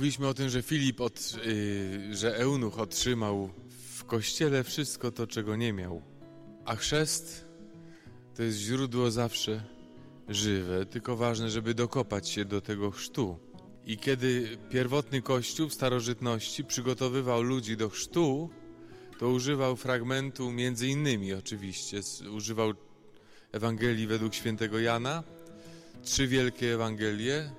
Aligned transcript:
Mówiliśmy 0.00 0.28
o 0.28 0.34
tym, 0.34 0.48
że 0.48 0.62
Filip, 0.62 1.00
od, 1.00 1.34
yy, 1.46 2.16
że 2.16 2.36
Eunuch 2.36 2.78
otrzymał 2.78 3.50
w 3.94 4.04
kościele 4.04 4.64
wszystko 4.64 5.12
to, 5.12 5.26
czego 5.26 5.56
nie 5.56 5.72
miał. 5.72 6.02
A 6.64 6.76
chrzest 6.76 7.44
to 8.36 8.42
jest 8.42 8.58
źródło 8.58 9.10
zawsze 9.10 9.64
żywe, 10.28 10.86
tylko 10.86 11.16
ważne, 11.16 11.50
żeby 11.50 11.74
dokopać 11.74 12.28
się 12.28 12.44
do 12.44 12.60
tego 12.60 12.90
chrztu. 12.90 13.38
I 13.84 13.98
kiedy 13.98 14.58
pierwotny 14.70 15.22
kościół 15.22 15.68
w 15.68 15.74
starożytności 15.74 16.64
przygotowywał 16.64 17.42
ludzi 17.42 17.76
do 17.76 17.88
chrztu, 17.88 18.50
to 19.18 19.28
używał 19.28 19.76
fragmentu 19.76 20.52
między 20.52 20.88
innymi 20.88 21.32
oczywiście, 21.32 22.00
używał 22.32 22.72
Ewangelii 23.52 24.06
według 24.06 24.34
świętego 24.34 24.78
Jana, 24.78 25.22
trzy 26.02 26.26
wielkie 26.26 26.74
Ewangelie, 26.74 27.50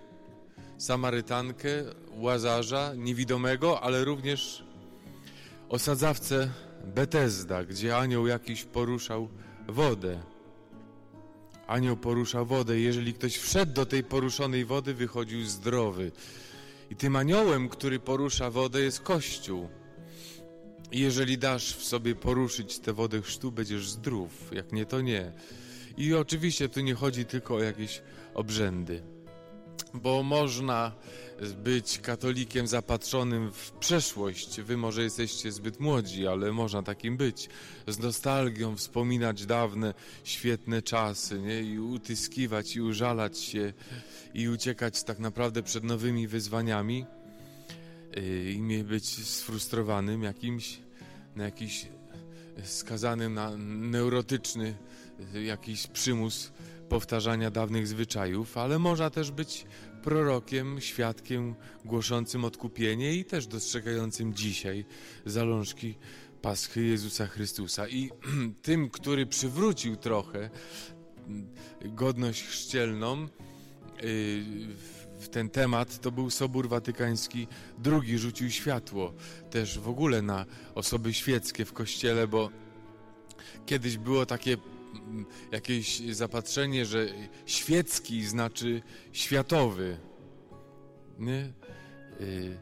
Samarytankę, 0.81 1.69
Łazarza, 2.11 2.93
niewidomego, 2.95 3.81
ale 3.81 4.05
również 4.05 4.63
osadzawcę 5.69 6.49
Betesda, 6.85 7.63
gdzie 7.63 7.97
anioł 7.97 8.27
jakiś 8.27 8.63
poruszał 8.63 9.29
wodę. 9.67 10.23
Anioł 11.67 11.97
porusza 11.97 12.43
wodę. 12.43 12.79
Jeżeli 12.79 13.13
ktoś 13.13 13.37
wszedł 13.37 13.73
do 13.73 13.85
tej 13.85 14.03
poruszonej 14.03 14.65
wody, 14.65 14.93
wychodził 14.93 15.45
zdrowy. 15.45 16.11
I 16.89 16.95
tym 16.95 17.15
aniołem, 17.15 17.69
który 17.69 17.99
porusza 17.99 18.51
wodę, 18.51 18.81
jest 18.81 19.01
Kościół. 19.01 19.69
I 20.91 20.99
jeżeli 20.99 21.37
dasz 21.37 21.75
w 21.75 21.83
sobie 21.83 22.15
poruszyć 22.15 22.79
tę 22.79 22.93
wodę 22.93 23.21
chrztu, 23.21 23.51
będziesz 23.51 23.89
zdrów. 23.89 24.51
Jak 24.53 24.71
nie, 24.71 24.85
to 24.85 25.01
nie. 25.01 25.31
I 25.97 26.13
oczywiście 26.13 26.69
tu 26.69 26.81
nie 26.81 26.93
chodzi 26.93 27.25
tylko 27.25 27.55
o 27.55 27.63
jakieś 27.63 28.01
obrzędy 28.33 29.20
bo 29.93 30.23
można 30.23 30.91
być 31.63 31.99
katolikiem 31.99 32.67
zapatrzonym 32.67 33.51
w 33.51 33.71
przeszłość. 33.71 34.61
Wy 34.61 34.77
może 34.77 35.03
jesteście 35.03 35.51
zbyt 35.51 35.79
młodzi, 35.79 36.27
ale 36.27 36.51
można 36.51 36.83
takim 36.83 37.17
być. 37.17 37.49
Z 37.87 37.99
nostalgią 37.99 38.75
wspominać 38.75 39.45
dawne, 39.45 39.93
świetne 40.23 40.81
czasy 40.81 41.39
nie? 41.39 41.61
i 41.61 41.79
utyskiwać 41.79 42.75
i 42.75 42.81
użalać 42.81 43.39
się 43.39 43.73
i 44.33 44.49
uciekać 44.49 45.03
tak 45.03 45.19
naprawdę 45.19 45.63
przed 45.63 45.83
nowymi 45.83 46.27
wyzwaniami 46.27 47.05
yy, 48.15 48.51
i 48.51 48.83
być 48.83 49.27
sfrustrowanym 49.27 50.23
jakimś, 50.23 50.79
na 51.35 51.43
jakiś 51.43 51.87
skazanym 52.63 53.33
na 53.33 53.57
neurotyczny 53.57 54.75
yy, 55.33 55.43
jakiś 55.43 55.87
przymus 55.87 56.51
powtarzania 56.91 57.51
dawnych 57.51 57.87
zwyczajów, 57.87 58.57
ale 58.57 58.79
można 58.79 59.09
też 59.09 59.31
być 59.31 59.65
prorokiem, 60.03 60.81
świadkiem 60.81 61.55
głoszącym 61.85 62.45
odkupienie 62.45 63.15
i 63.15 63.25
też 63.25 63.47
dostrzegającym 63.47 64.33
dzisiaj 64.33 64.85
zalążki 65.25 65.95
Paschy 66.41 66.81
Jezusa 66.83 67.27
Chrystusa. 67.27 67.87
I 67.87 68.09
tym, 68.67 68.89
który 68.89 69.25
przywrócił 69.25 69.95
trochę 69.95 70.49
godność 71.81 72.43
chrzcielną, 72.43 73.27
w 75.19 75.29
ten 75.31 75.49
temat 75.49 76.01
to 76.01 76.11
był 76.11 76.29
Sobór 76.29 76.69
Watykański 76.69 77.47
II, 77.85 78.17
rzucił 78.17 78.51
światło 78.51 79.13
też 79.49 79.79
w 79.79 79.89
ogóle 79.89 80.21
na 80.21 80.45
osoby 80.75 81.13
świeckie 81.13 81.65
w 81.65 81.73
kościele, 81.73 82.27
bo 82.27 82.49
kiedyś 83.65 83.97
było 83.97 84.25
takie 84.25 84.57
jakieś 85.51 85.99
zapatrzenie, 85.99 86.85
że 86.85 87.07
świecki 87.45 88.25
znaczy 88.25 88.81
światowy. 89.13 89.97
Nie? 91.19 91.53
Y, 92.21 92.57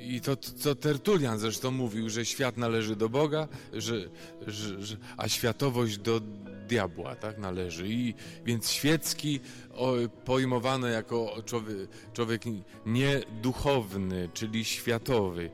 I 0.00 0.20
to, 0.20 0.36
co 0.36 0.74
Tertulian 0.74 1.38
zresztą 1.38 1.70
mówił, 1.70 2.10
że 2.10 2.24
świat 2.24 2.56
należy 2.56 2.96
do 2.96 3.08
Boga, 3.08 3.48
że, 3.72 4.08
że, 4.46 4.82
że, 4.82 4.96
a 5.16 5.28
światowość 5.28 5.98
do 5.98 6.20
diabła 6.68 7.16
tak 7.16 7.38
należy. 7.38 7.88
I 7.88 8.14
więc 8.44 8.70
świecki 8.70 9.40
o, 9.74 9.94
pojmowano 10.24 10.86
jako 10.86 11.42
człowiek, 11.44 11.76
człowiek 12.12 12.42
nieduchowny, 12.86 14.28
czyli 14.34 14.64
światowy. 14.64 15.50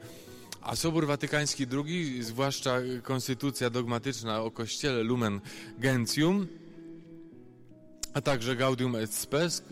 A 0.65 0.77
Sobór 0.77 1.07
Watykański 1.07 1.67
II, 1.73 2.23
zwłaszcza 2.23 2.79
konstytucja 3.03 3.71
dogmatyczna 3.71 4.43
o 4.43 4.51
Kościele 4.51 5.03
Lumen 5.03 5.41
Gentium, 5.79 6.47
a 8.15 8.21
także 8.21 8.57
Gaudium 8.57 8.97
et 8.97 9.15
Spes, 9.15 9.63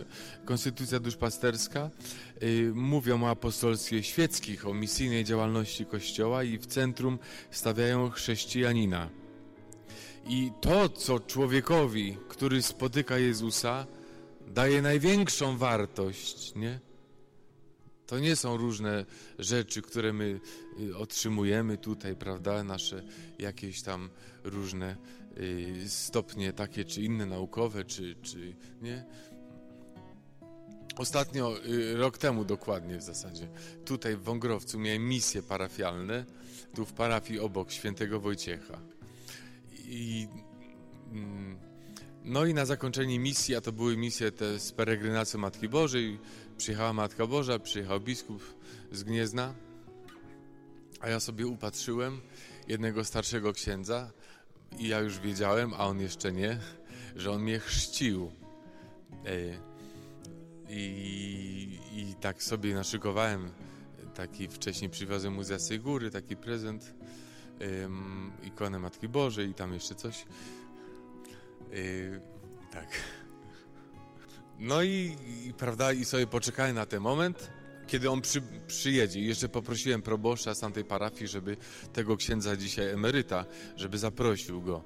konstytucja 0.45 1.01
duszpasterska, 1.01 1.91
yy, 2.41 2.73
mówią 2.75 3.25
o 3.25 3.31
apostolstwie 3.31 4.03
świeckich, 4.03 4.67
o 4.67 4.75
misyjnej 4.75 5.25
działalności 5.25 5.87
Kościoła 5.87 6.45
i 6.45 6.59
w 6.59 6.67
centrum 6.67 7.19
stawiają 7.51 8.11
chrześcijanina. 8.11 9.09
I 10.27 10.53
to, 10.61 10.89
co 10.89 11.21
człowiekowi, 11.21 12.17
który 12.29 12.63
spotyka 12.63 13.19
Jezusa, 13.19 13.87
daje 14.47 14.83
największą 14.83 15.57
wartość, 15.57 16.55
nie? 16.55 16.92
To 18.13 18.19
nie 18.19 18.37
są 18.37 18.57
różne 18.57 19.05
rzeczy, 19.39 19.83
które 19.83 20.13
my 20.13 20.41
y, 20.81 20.97
otrzymujemy 20.97 21.79
tutaj, 21.79 22.17
prawda? 22.17 22.65
Nasze 22.65 23.03
jakieś 23.39 23.83
tam 23.83 24.11
różne 24.45 24.97
y, 25.39 25.89
stopnie 25.89 26.53
takie 26.53 26.85
czy 26.85 27.03
inne 27.03 27.27
naukowe, 27.27 27.85
czy, 27.85 28.17
czy 28.23 28.57
nie. 28.83 29.05
Ostatnio, 30.97 31.57
y, 31.67 31.97
rok 31.97 32.19
temu 32.19 32.45
dokładnie 32.45 32.99
w 32.99 33.03
zasadzie, 33.03 33.49
tutaj 33.85 34.17
w 34.17 34.23
Wągrowcu 34.23 34.79
miałem 34.79 35.09
misje 35.09 35.43
parafialne, 35.43 36.25
tu 36.75 36.87
w 36.87 36.93
parafii 36.93 37.41
obok 37.41 37.71
świętego 37.71 38.21
Wojciecha. 38.21 38.81
I 39.85 40.29
mm, 41.13 41.59
no 42.25 42.47
i 42.47 42.55
na 42.55 42.67
zakończenie 42.67 43.19
misji, 43.19 43.55
a 43.55 43.61
to 43.61 43.73
były 43.73 43.97
misje 43.97 44.33
te 44.33 44.59
z 44.59 44.73
peregrynacji 44.73 45.39
Matki 45.39 45.69
Bożej, 45.69 46.19
przyjechała 46.57 46.93
Matka 46.93 47.27
Boża, 47.27 47.59
przyjechał 47.59 48.01
biskup 48.01 48.43
z 48.93 49.03
Gniezna, 49.03 49.55
a 51.01 51.09
ja 51.09 51.21
sobie 51.21 51.47
upatrzyłem 51.47 52.21
jednego 52.69 53.05
starszego 53.05 53.53
księdza 53.53 54.11
i 54.79 54.89
ja 54.89 55.01
już 55.01 55.19
wiedziałem, 55.19 55.75
a 55.75 55.87
on 55.87 56.01
jeszcze 56.01 56.33
nie, 56.33 56.59
że 57.17 57.31
on 57.31 57.43
mnie 57.43 57.59
chrzcił. 57.59 58.33
E, 59.27 59.73
I, 60.69 61.79
i 61.93 62.15
tak 62.21 62.43
sobie 62.43 62.75
naszykowałem, 62.75 63.51
taki 64.15 64.49
wcześniej 64.49 64.91
przywiozłem 64.91 65.35
mu 65.35 65.43
z 65.43 65.49
Jasej 65.49 65.81
Góry, 65.81 66.11
taki 66.11 66.37
prezent, 66.37 66.95
ikonę 68.45 68.79
Matki 68.79 69.09
Bożej 69.09 69.49
i 69.49 69.55
tam 69.55 69.75
jeszcze 69.75 69.95
coś. 69.95 70.27
Yy, 71.71 72.21
tak. 72.73 72.89
No 74.59 74.83
i, 74.83 75.17
i, 75.47 75.55
prawda, 75.55 75.93
i 75.93 76.05
sobie 76.05 76.27
poczekałem 76.27 76.75
na 76.75 76.87
ten 76.87 77.01
moment, 77.01 77.51
kiedy 77.87 78.11
on 78.11 78.21
przy, 78.21 78.43
przyjedzie. 78.67 79.21
I 79.21 79.27
jeszcze 79.27 79.49
poprosiłem 79.49 80.03
proboszcza 80.03 80.55
z 80.55 80.61
tamtej 80.61 80.85
parafii, 80.85 81.29
żeby 81.29 81.57
tego 81.93 82.17
księdza 82.17 82.57
dzisiaj 82.57 82.91
emeryta, 82.91 83.45
żeby 83.77 83.99
zaprosił 83.99 84.63
go. 84.63 84.85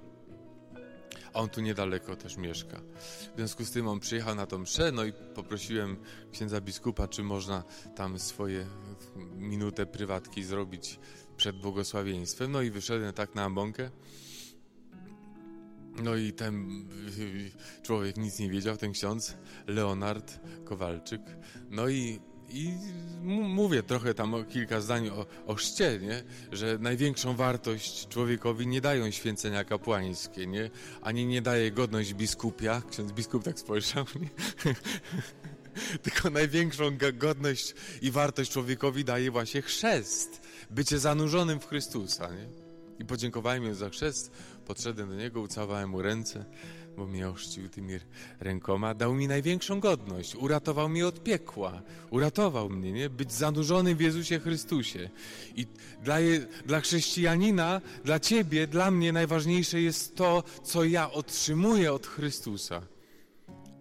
A 1.32 1.38
on 1.38 1.48
tu 1.48 1.60
niedaleko 1.60 2.16
też 2.16 2.36
mieszka. 2.36 2.80
W 3.32 3.36
związku 3.36 3.64
z 3.64 3.70
tym 3.70 3.88
on 3.88 4.00
przyjechał 4.00 4.34
na 4.34 4.46
tą 4.46 4.58
mszę, 4.58 4.92
no 4.92 5.04
i 5.04 5.12
poprosiłem 5.12 5.96
księdza 6.32 6.60
biskupa, 6.60 7.08
czy 7.08 7.22
można 7.22 7.64
tam 7.96 8.18
swoje 8.18 8.66
minutę 9.36 9.86
prywatki 9.86 10.44
zrobić 10.44 10.98
przed 11.36 11.56
błogosławieństwem. 11.56 12.52
No 12.52 12.62
i 12.62 12.70
wyszedłem 12.70 13.12
tak 13.12 13.34
na 13.34 13.44
ambonkę. 13.44 13.90
No 16.02 16.16
i 16.16 16.32
ten 16.32 16.84
człowiek 17.82 18.16
nic 18.16 18.38
nie 18.38 18.50
wiedział, 18.50 18.76
ten 18.76 18.92
ksiądz, 18.92 19.34
Leonard 19.66 20.40
Kowalczyk. 20.64 21.20
No 21.70 21.88
i, 21.88 22.20
i 22.48 22.72
mówię 23.42 23.82
trochę 23.82 24.14
tam 24.14 24.34
o 24.34 24.44
kilka 24.44 24.80
zdań 24.80 25.08
o, 25.08 25.26
o 25.46 25.54
chrzcie, 25.54 25.98
nie? 26.02 26.22
że 26.52 26.78
największą 26.78 27.36
wartość 27.36 28.08
człowiekowi 28.08 28.66
nie 28.66 28.80
dają 28.80 29.10
święcenia 29.10 29.64
kapłańskie, 29.64 30.46
nie? 30.46 30.70
ani 31.02 31.26
nie 31.26 31.42
daje 31.42 31.70
godność 31.70 32.14
biskupia. 32.14 32.82
Ksiądz 32.90 33.12
biskup 33.12 33.44
tak 33.44 33.58
spojrzał, 33.58 34.04
nie? 34.20 34.28
tylko 36.02 36.30
największą 36.30 36.90
godność 37.14 37.74
i 38.02 38.10
wartość 38.10 38.50
człowiekowi 38.50 39.04
daje 39.04 39.30
właśnie 39.30 39.62
chrzest, 39.62 40.40
bycie 40.70 40.98
zanurzonym 40.98 41.60
w 41.60 41.66
Chrystusa. 41.66 42.28
Nie? 42.30 42.66
I 42.98 43.04
podziękowałem 43.04 43.66
mu 43.66 43.74
za 43.74 43.90
chrzest, 43.90 44.30
podszedłem 44.66 45.08
do 45.08 45.14
niego, 45.14 45.40
ucałowałem 45.40 45.90
mu 45.90 46.02
ręce, 46.02 46.44
bo 46.96 47.06
mnie 47.06 47.28
ochrzcił 47.28 47.68
tymi 47.68 47.94
rękoma. 48.40 48.94
Dał 48.94 49.14
mi 49.14 49.28
największą 49.28 49.80
godność, 49.80 50.34
uratował 50.34 50.88
mnie 50.88 51.06
od 51.06 51.22
piekła, 51.22 51.82
uratował 52.10 52.70
mnie, 52.70 52.92
nie? 52.92 53.10
Być 53.10 53.32
zanurzonym 53.32 53.96
w 53.96 54.00
Jezusie 54.00 54.40
Chrystusie. 54.40 55.10
I 55.56 55.66
dla, 56.02 56.20
je, 56.20 56.46
dla 56.66 56.80
chrześcijanina, 56.80 57.80
dla 58.04 58.20
ciebie, 58.20 58.66
dla 58.66 58.90
mnie 58.90 59.12
najważniejsze 59.12 59.80
jest 59.80 60.16
to, 60.16 60.42
co 60.62 60.84
ja 60.84 61.10
otrzymuję 61.10 61.92
od 61.92 62.06
Chrystusa. 62.06 62.82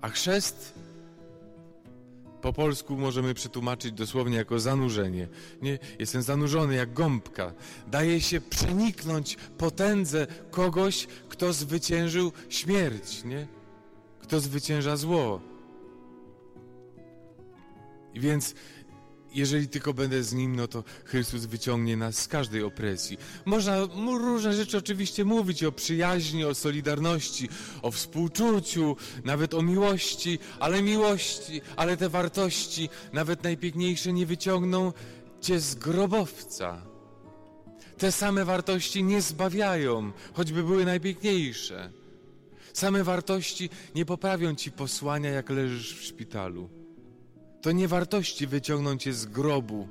A 0.01 0.09
chrzest 0.09 0.73
po 2.45 2.53
polsku 2.53 2.97
możemy 2.97 3.33
przetłumaczyć 3.33 3.91
dosłownie 3.91 4.37
jako 4.37 4.59
zanurzenie. 4.59 5.27
Nie? 5.61 5.79
Jestem 5.99 6.21
zanurzony 6.21 6.75
jak 6.75 6.93
gąbka. 6.93 7.53
Daje 7.87 8.21
się 8.21 8.41
przeniknąć 8.41 9.37
potędze 9.57 10.27
kogoś, 10.51 11.07
kto 11.29 11.53
zwyciężył 11.53 12.31
śmierć, 12.49 13.23
nie? 13.23 13.47
Kto 14.19 14.39
zwycięża 14.39 14.97
zło. 14.97 15.41
Więc 18.15 18.55
jeżeli 19.35 19.67
tylko 19.67 19.93
będę 19.93 20.23
z 20.23 20.33
Nim, 20.33 20.55
no 20.55 20.67
to 20.67 20.83
Chrystus 21.05 21.45
wyciągnie 21.45 21.97
nas 21.97 22.17
z 22.17 22.27
każdej 22.27 22.63
opresji. 22.63 23.17
Można 23.45 23.79
różne 24.05 24.53
rzeczy 24.53 24.77
oczywiście 24.77 25.25
mówić 25.25 25.63
o 25.63 25.71
przyjaźni, 25.71 26.45
o 26.45 26.55
solidarności, 26.55 27.49
o 27.81 27.91
współczuciu, 27.91 28.95
nawet 29.23 29.53
o 29.53 29.61
miłości, 29.61 30.39
ale 30.59 30.81
miłości, 30.81 31.61
ale 31.75 31.97
te 31.97 32.09
wartości, 32.09 32.89
nawet 33.13 33.43
najpiękniejsze, 33.43 34.13
nie 34.13 34.25
wyciągną 34.25 34.93
cię 35.41 35.59
z 35.59 35.75
grobowca. 35.75 36.81
Te 37.97 38.11
same 38.11 38.45
wartości 38.45 39.03
nie 39.03 39.21
zbawiają, 39.21 40.11
choćby 40.33 40.63
były 40.63 40.85
najpiękniejsze. 40.85 41.91
Same 42.73 43.03
wartości 43.03 43.69
nie 43.95 44.05
poprawią 44.05 44.55
ci 44.55 44.71
posłania, 44.71 45.29
jak 45.29 45.49
leżysz 45.49 45.99
w 45.99 46.03
szpitalu. 46.03 46.84
To 47.65 47.71
nie 47.71 47.87
wartości 47.87 48.47
wyciągną 48.47 48.97
cię 48.97 49.13
z 49.13 49.25
grobu, 49.25 49.87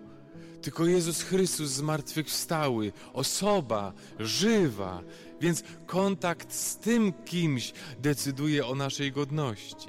tylko 0.62 0.86
Jezus 0.86 1.22
Chrystus 1.22 1.70
zmartwychwstały, 1.70 2.92
osoba 3.12 3.92
żywa, 4.18 5.02
więc 5.40 5.62
kontakt 5.86 6.52
z 6.52 6.76
tym 6.76 7.12
kimś 7.12 7.72
decyduje 7.98 8.66
o 8.66 8.74
naszej 8.74 9.12
godności 9.12 9.88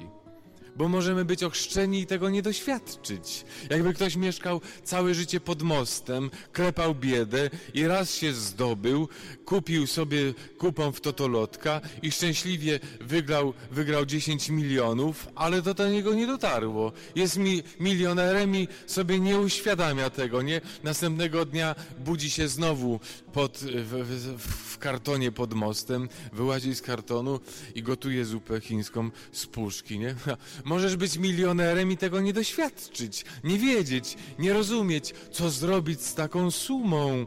bo 0.76 0.90
możemy 0.90 1.26
być 1.26 1.44
ochrzczeni 1.44 2.00
i 2.00 2.06
tego 2.06 2.30
nie 2.30 2.42
doświadczyć. 2.42 3.46
Jakby 3.70 3.94
ktoś 3.94 4.16
mieszkał 4.16 4.62
całe 4.84 5.14
życie 5.14 5.40
pod 5.40 5.62
mostem, 5.62 6.30
klepał 6.54 6.96
biedę 6.96 7.50
i 7.74 7.88
raz 7.88 8.16
się 8.16 8.34
zdobył, 8.34 9.10
kupił 9.46 9.88
sobie 9.88 10.34
kupon 10.58 10.94
w 10.94 11.02
totolotka 11.02 11.82
i 12.02 12.12
szczęśliwie 12.12 12.80
wygrał, 13.02 13.54
wygrał 13.72 14.06
10 14.06 14.50
milionów, 14.50 15.28
ale 15.36 15.62
to 15.62 15.74
do 15.74 15.90
niego 15.90 16.14
nie 16.14 16.28
dotarło. 16.28 16.92
Jest 17.16 17.38
mi 17.38 17.64
milionerem 17.80 18.56
i 18.56 18.68
sobie 18.86 19.20
nie 19.20 19.40
uświadamia 19.40 20.10
tego, 20.10 20.42
nie? 20.42 20.62
Następnego 20.84 21.46
dnia 21.46 21.76
budzi 22.00 22.30
się 22.30 22.48
znowu 22.48 23.00
pod, 23.34 23.58
w, 23.58 24.38
w 24.38 24.78
kartonie 24.78 25.32
pod 25.32 25.54
mostem, 25.54 26.10
wyłazi 26.34 26.76
z 26.76 26.82
kartonu 26.82 27.40
i 27.76 27.84
gotuje 27.84 28.26
zupę 28.26 28.62
chińską 28.62 29.10
z 29.32 29.46
puszki, 29.46 30.00
nie? 30.00 30.16
Możesz 30.66 30.96
być 30.96 31.18
milionerem 31.18 31.92
i 31.92 31.98
tego 31.98 32.22
nie 32.22 32.34
doświadczyć, 32.34 33.26
nie 33.44 33.58
wiedzieć, 33.58 34.18
nie 34.40 34.54
rozumieć, 34.54 35.14
co 35.32 35.50
zrobić 35.50 36.02
z 36.02 36.16
taką 36.16 36.52
sumą. 36.52 37.26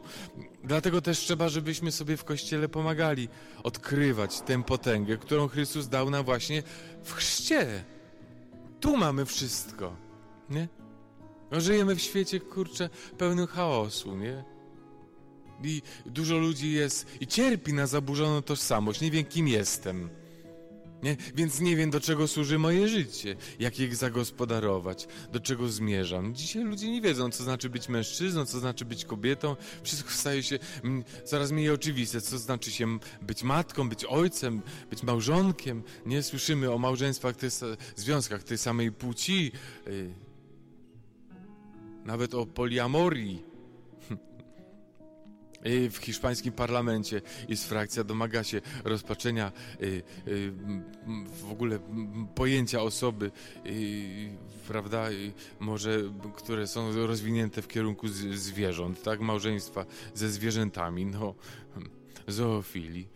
Dlatego 0.63 1.01
też 1.01 1.19
trzeba, 1.19 1.49
żebyśmy 1.49 1.91
sobie 1.91 2.17
w 2.17 2.23
Kościele 2.23 2.69
pomagali 2.69 3.29
odkrywać 3.63 4.41
tę 4.41 4.63
potęgę, 4.63 5.17
którą 5.17 5.47
Chrystus 5.47 5.87
dał 5.87 6.09
nam 6.09 6.25
właśnie 6.25 6.63
w 7.03 7.13
chrzcie. 7.13 7.83
Tu 8.79 8.97
mamy 8.97 9.25
wszystko, 9.25 9.95
nie? 10.49 10.67
No, 11.51 11.61
żyjemy 11.61 11.95
w 11.95 12.01
świecie, 12.01 12.39
kurczę, 12.39 12.89
pełnym 13.17 13.47
chaosu, 13.47 14.17
nie? 14.17 14.43
I 15.63 15.81
dużo 16.05 16.37
ludzi 16.37 16.71
jest 16.71 17.07
i 17.21 17.27
cierpi 17.27 17.73
na 17.73 17.87
zaburzoną 17.87 18.41
tożsamość. 18.41 19.01
Nie 19.01 19.11
wiem, 19.11 19.25
kim 19.25 19.47
jestem. 19.47 20.09
Nie? 21.03 21.17
Więc 21.35 21.59
nie 21.59 21.75
wiem, 21.75 21.89
do 21.89 21.99
czego 21.99 22.27
służy 22.27 22.59
moje 22.59 22.87
życie, 22.87 23.35
jak 23.59 23.79
je 23.79 23.95
zagospodarować, 23.95 25.07
do 25.31 25.39
czego 25.39 25.69
zmierzam. 25.69 26.35
Dzisiaj 26.35 26.63
ludzie 26.63 26.91
nie 26.91 27.01
wiedzą, 27.01 27.31
co 27.31 27.43
znaczy 27.43 27.69
być 27.69 27.89
mężczyzną, 27.89 28.45
co 28.45 28.59
znaczy 28.59 28.85
być 28.85 29.05
kobietą. 29.05 29.55
Wszystko 29.83 30.11
staje 30.11 30.43
się 30.43 30.59
mm, 30.83 31.03
coraz 31.25 31.51
mniej 31.51 31.69
oczywiste, 31.69 32.21
co 32.21 32.37
znaczy 32.37 32.71
się 32.71 32.99
być 33.21 33.43
matką, 33.43 33.89
być 33.89 34.05
ojcem, 34.05 34.61
być 34.89 35.03
małżonkiem. 35.03 35.83
Nie 36.05 36.23
słyszymy 36.23 36.71
o 36.71 36.77
małżeństwach, 36.77 37.35
tych, 37.35 37.53
związkach 37.95 38.43
tej 38.43 38.57
samej 38.57 38.91
płci, 38.91 39.51
y, 39.87 40.13
nawet 42.05 42.33
o 42.33 42.45
poliamorii. 42.45 43.48
W 45.65 45.97
hiszpańskim 45.97 46.53
parlamencie 46.53 47.21
jest 47.49 47.69
frakcja, 47.69 48.03
domaga 48.03 48.43
się 48.43 48.61
rozpaczenia 48.83 49.51
y, 49.81 50.03
y, 50.27 50.51
w 51.43 51.51
ogóle 51.51 51.79
pojęcia 52.35 52.81
osoby, 52.81 53.31
y, 53.65 54.29
prawda, 54.67 55.09
może, 55.59 56.01
które 56.35 56.67
są 56.67 57.07
rozwinięte 57.07 57.61
w 57.61 57.67
kierunku 57.67 58.07
zwierząt, 58.33 59.03
tak, 59.03 59.19
małżeństwa 59.19 59.85
ze 60.13 60.29
zwierzętami, 60.29 61.05
no, 61.05 61.35
zoofilii. 62.27 63.07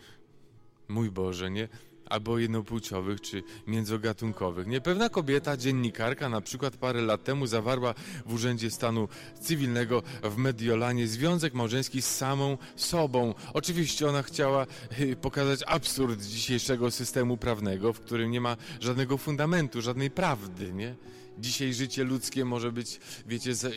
Mój 0.88 1.12
Boże, 1.12 1.52
nie? 1.52 1.68
Albo 2.14 2.40
jednopłciowych 2.40 3.22
czy 3.22 3.44
międzygatunkowych. 3.68 4.68
Niepewna 4.68 5.10
kobieta, 5.10 5.58
dziennikarka, 5.58 6.30
na 6.30 6.42
przykład 6.42 6.78
parę 6.78 7.02
lat 7.02 7.24
temu 7.24 7.48
zawarła 7.48 7.94
w 8.26 8.34
Urzędzie 8.34 8.72
Stanu 8.72 9.08
Cywilnego 9.42 10.04
w 10.24 10.38
Mediolanie 10.38 11.08
związek 11.08 11.54
małżeński 11.54 12.02
z 12.02 12.16
samą 12.16 12.58
sobą. 12.76 13.34
Oczywiście 13.54 14.08
ona 14.08 14.24
chciała 14.24 14.68
y, 15.00 15.16
pokazać 15.16 15.60
absurd 15.68 16.22
dzisiejszego 16.22 16.92
systemu 16.92 17.38
prawnego, 17.38 17.94
w 17.94 18.00
którym 18.00 18.32
nie 18.32 18.42
ma 18.42 18.58
żadnego 18.80 19.18
fundamentu, 19.18 19.82
żadnej 19.82 20.12
prawdy, 20.12 20.74
nie? 20.74 20.96
Dzisiaj 21.38 21.74
życie 21.74 22.04
ludzkie 22.04 22.46
może 22.46 22.72
być, 22.72 23.00
wiecie, 23.26 23.56
za, 23.56 23.70
y, 23.70 23.74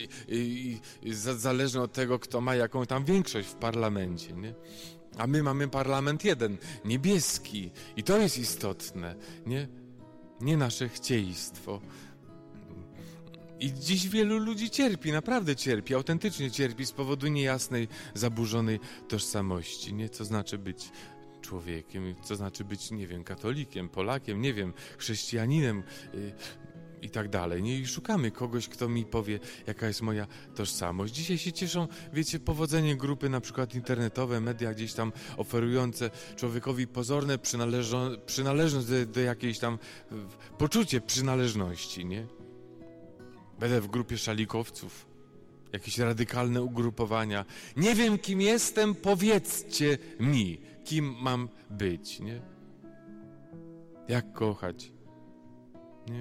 y, 1.05 1.15
zależne 1.15 1.81
od 1.81 1.93
tego, 1.93 2.19
kto 2.19 2.41
ma 2.41 2.55
jaką 2.55 2.85
tam 2.85 3.05
większość 3.05 3.47
w 3.47 3.55
parlamencie, 3.55 4.33
nie? 4.33 4.53
A 5.17 5.27
my 5.27 5.43
mamy 5.43 5.67
parlament 5.67 6.25
jeden, 6.25 6.57
niebieski. 6.85 7.71
I 7.95 8.03
to 8.03 8.17
jest 8.17 8.37
istotne, 8.37 9.15
nie? 9.45 9.67
Nie 10.41 10.57
nasze 10.57 10.89
chcieństwo. 10.89 11.81
I 13.59 13.73
dziś 13.73 14.07
wielu 14.07 14.37
ludzi 14.37 14.69
cierpi, 14.69 15.11
naprawdę 15.11 15.55
cierpi, 15.55 15.95
autentycznie 15.95 16.51
cierpi 16.51 16.85
z 16.85 16.91
powodu 16.91 17.27
niejasnej, 17.27 17.87
zaburzonej 18.13 18.79
tożsamości. 19.07 19.93
Nie, 19.93 20.09
co 20.09 20.25
znaczy 20.25 20.57
być 20.57 20.91
człowiekiem, 21.41 22.15
co 22.23 22.35
znaczy 22.35 22.63
być, 22.63 22.91
nie 22.91 23.07
wiem, 23.07 23.23
katolikiem, 23.23 23.89
Polakiem, 23.89 24.41
nie 24.41 24.53
wiem, 24.53 24.73
chrześcijaninem, 24.97 25.83
y, 26.13 26.33
i 27.01 27.09
tak 27.09 27.29
dalej. 27.29 27.63
Nie? 27.63 27.87
Szukamy 27.87 28.31
kogoś, 28.31 28.67
kto 28.67 28.89
mi 28.89 29.05
powie, 29.05 29.39
jaka 29.67 29.87
jest 29.87 30.01
moja 30.01 30.27
tożsamość. 30.55 31.13
Dzisiaj 31.13 31.37
się 31.37 31.53
cieszą, 31.53 31.87
wiecie, 32.13 32.39
powodzenie 32.39 32.95
grupy 32.95 33.29
na 33.29 33.41
przykład 33.41 33.75
internetowe, 33.75 34.41
media 34.41 34.73
gdzieś 34.73 34.93
tam 34.93 35.11
oferujące 35.37 36.09
człowiekowi 36.35 36.87
pozorne 36.87 37.37
przynależność 38.25 38.87
do, 38.87 39.05
do 39.05 39.19
jakiejś 39.19 39.59
tam 39.59 39.79
poczucie 40.57 41.01
przynależności, 41.01 42.05
nie? 42.05 42.27
Będę 43.59 43.81
w 43.81 43.87
grupie 43.87 44.17
szalikowców. 44.17 45.07
Jakieś 45.73 45.97
radykalne 45.97 46.63
ugrupowania. 46.63 47.45
Nie 47.77 47.95
wiem, 47.95 48.17
kim 48.17 48.41
jestem, 48.41 48.95
powiedzcie 48.95 49.97
mi, 50.19 50.61
kim 50.85 51.15
mam 51.21 51.49
być, 51.69 52.19
nie? 52.19 52.41
Jak 54.07 54.33
kochać? 54.33 54.96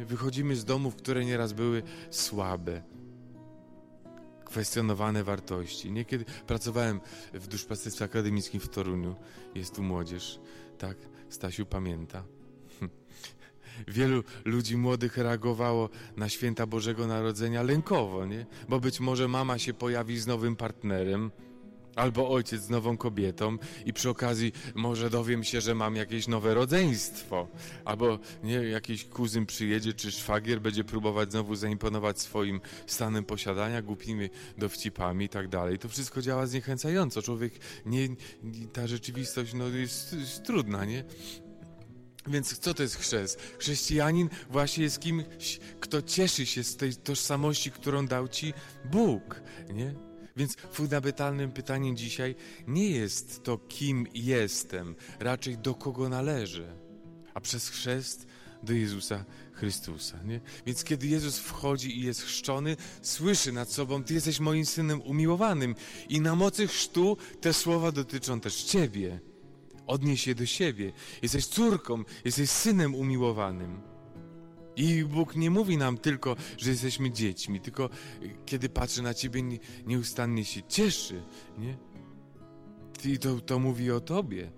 Wychodzimy 0.06 0.56
z 0.56 0.64
domów, 0.64 0.96
które 0.96 1.24
nieraz 1.24 1.52
były 1.52 1.82
słabe, 2.10 2.82
kwestionowane 4.44 5.24
wartości. 5.24 5.92
Niekiedy 5.92 6.24
pracowałem 6.46 7.00
w 7.34 7.46
duszpasterstwie 7.46 8.04
akademickim 8.04 8.60
w 8.60 8.68
Toruniu. 8.68 9.14
Jest 9.54 9.74
tu 9.74 9.82
młodzież, 9.82 10.40
tak? 10.78 10.96
Stasiu 11.28 11.66
pamięta. 11.66 12.24
Wielu 13.88 14.24
ludzi 14.44 14.76
młodych 14.76 15.16
reagowało 15.16 15.88
na 16.16 16.28
święta 16.28 16.66
Bożego 16.66 17.06
Narodzenia 17.06 17.62
lękowo, 17.62 18.26
nie? 18.26 18.46
Bo 18.68 18.80
być 18.80 19.00
może 19.00 19.28
mama 19.28 19.58
się 19.58 19.74
pojawi 19.74 20.18
z 20.18 20.26
nowym 20.26 20.56
partnerem, 20.56 21.30
Albo 21.96 22.30
ojciec 22.30 22.62
z 22.62 22.70
nową 22.70 22.96
kobietą 22.96 23.58
i 23.86 23.92
przy 23.92 24.10
okazji 24.10 24.52
może 24.74 25.10
dowiem 25.10 25.44
się, 25.44 25.60
że 25.60 25.74
mam 25.74 25.96
jakieś 25.96 26.28
nowe 26.28 26.54
rodzeństwo. 26.54 27.48
Albo 27.84 28.18
nie, 28.42 28.54
jakiś 28.54 29.04
kuzyn 29.04 29.46
przyjedzie 29.46 29.92
czy 29.92 30.12
szwagier 30.12 30.60
będzie 30.60 30.84
próbować 30.84 31.30
znowu 31.30 31.54
zaimponować 31.54 32.20
swoim 32.20 32.60
stanem 32.86 33.24
posiadania, 33.24 33.82
głupimi 33.82 34.30
dowcipami 34.58 35.24
i 35.24 35.28
tak 35.28 35.48
dalej. 35.48 35.78
To 35.78 35.88
wszystko 35.88 36.22
działa 36.22 36.46
zniechęcająco. 36.46 37.22
Człowiek, 37.22 37.52
nie, 37.86 38.08
ta 38.72 38.86
rzeczywistość 38.86 39.54
no, 39.54 39.68
jest, 39.68 40.12
jest 40.12 40.42
trudna, 40.44 40.84
nie? 40.84 41.04
Więc 42.26 42.58
co 42.58 42.74
to 42.74 42.82
jest 42.82 42.96
chrzest? 42.96 43.40
Chrześcijanin 43.58 44.28
właśnie 44.50 44.84
jest 44.84 45.00
kimś, 45.00 45.60
kto 45.80 46.02
cieszy 46.02 46.46
się 46.46 46.64
z 46.64 46.76
tej 46.76 46.94
tożsamości, 46.94 47.70
którą 47.70 48.06
dał 48.06 48.28
ci 48.28 48.54
Bóg, 48.84 49.42
nie? 49.74 50.05
Więc 50.36 50.56
fundamentalnym 50.72 51.52
pytaniem 51.52 51.96
dzisiaj 51.96 52.34
nie 52.66 52.90
jest 52.90 53.42
to, 53.44 53.58
kim 53.58 54.06
jestem, 54.14 54.94
raczej 55.20 55.58
do 55.58 55.74
kogo 55.74 56.08
należę. 56.08 56.76
A 57.34 57.40
przez 57.40 57.68
chrzest 57.68 58.26
do 58.62 58.72
Jezusa 58.72 59.24
Chrystusa. 59.52 60.22
Nie? 60.22 60.40
Więc 60.66 60.84
kiedy 60.84 61.06
Jezus 61.06 61.38
wchodzi 61.38 61.98
i 61.98 62.02
jest 62.02 62.22
chrzczony, 62.22 62.76
słyszy 63.02 63.52
nad 63.52 63.70
sobą: 63.70 64.04
Ty 64.04 64.14
jesteś 64.14 64.40
moim 64.40 64.66
synem 64.66 65.02
umiłowanym. 65.02 65.74
I 66.08 66.20
na 66.20 66.34
mocy 66.34 66.66
chrztu 66.66 67.16
te 67.40 67.52
słowa 67.52 67.92
dotyczą 67.92 68.40
też 68.40 68.62
Ciebie. 68.64 69.20
Odnieś 69.86 70.26
je 70.26 70.34
do 70.34 70.46
siebie. 70.46 70.92
Jesteś 71.22 71.46
córką, 71.46 72.04
jesteś 72.24 72.50
synem 72.50 72.94
umiłowanym. 72.94 73.95
I 74.76 75.04
Bóg 75.04 75.36
nie 75.36 75.50
mówi 75.50 75.76
nam 75.76 75.98
tylko, 75.98 76.36
że 76.58 76.70
jesteśmy 76.70 77.10
dziećmi, 77.10 77.60
tylko 77.60 77.90
kiedy 78.46 78.68
patrzy 78.68 79.02
na 79.02 79.14
Ciebie, 79.14 79.42
nieustannie 79.86 80.44
się 80.44 80.62
cieszy. 80.62 81.22
Nie? 81.58 81.76
I 83.04 83.18
to, 83.18 83.40
to 83.40 83.58
mówi 83.58 83.90
o 83.90 84.00
Tobie. 84.00 84.50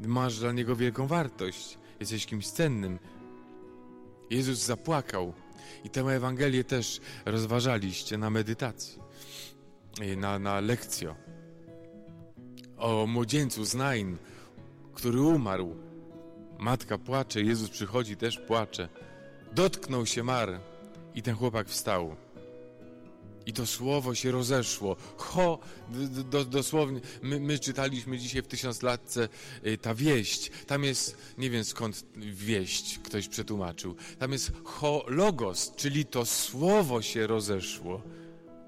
Masz 0.00 0.38
dla 0.38 0.52
Niego 0.52 0.76
wielką 0.76 1.06
wartość. 1.06 1.78
Jesteś 2.00 2.26
kimś 2.26 2.46
cennym. 2.48 2.98
Jezus 4.30 4.58
zapłakał. 4.58 5.32
I 5.84 5.90
tę 5.90 6.00
Ewangelię 6.00 6.64
też 6.64 7.00
rozważaliście 7.24 8.18
na 8.18 8.30
medytacji, 8.30 8.98
na, 10.16 10.38
na 10.38 10.60
lekcjo. 10.60 11.16
O 12.76 13.06
młodzieńcu 13.06 13.64
z 13.64 13.74
Nain, 13.74 14.16
który 14.94 15.20
umarł. 15.20 15.76
Matka 16.58 16.98
płacze, 16.98 17.42
Jezus 17.42 17.70
przychodzi, 17.70 18.16
też 18.16 18.38
płacze. 18.38 18.88
Dotknął 19.56 20.06
się 20.06 20.22
Mar 20.22 20.60
i 21.14 21.22
ten 21.22 21.34
chłopak 21.34 21.68
wstał. 21.68 22.16
I 23.46 23.52
to 23.52 23.66
słowo 23.66 24.14
się 24.14 24.30
rozeszło. 24.30 24.96
Ho, 25.16 25.58
do, 26.30 26.44
dosłownie, 26.44 27.00
my, 27.22 27.40
my, 27.40 27.58
czytaliśmy 27.58 28.18
dzisiaj 28.18 28.42
w 28.42 28.46
tysiąclatce 28.46 29.28
y, 29.66 29.78
ta 29.78 29.94
wieść. 29.94 30.50
Tam 30.66 30.84
jest, 30.84 31.16
nie 31.38 31.50
wiem 31.50 31.64
skąd 31.64 32.04
wieść 32.16 32.98
ktoś 32.98 33.28
przetłumaczył. 33.28 33.94
Tam 34.18 34.32
jest 34.32 34.52
ho 34.64 35.04
logos, 35.08 35.72
czyli 35.76 36.04
to 36.04 36.26
słowo 36.26 37.02
się 37.02 37.26
rozeszło. 37.26 38.02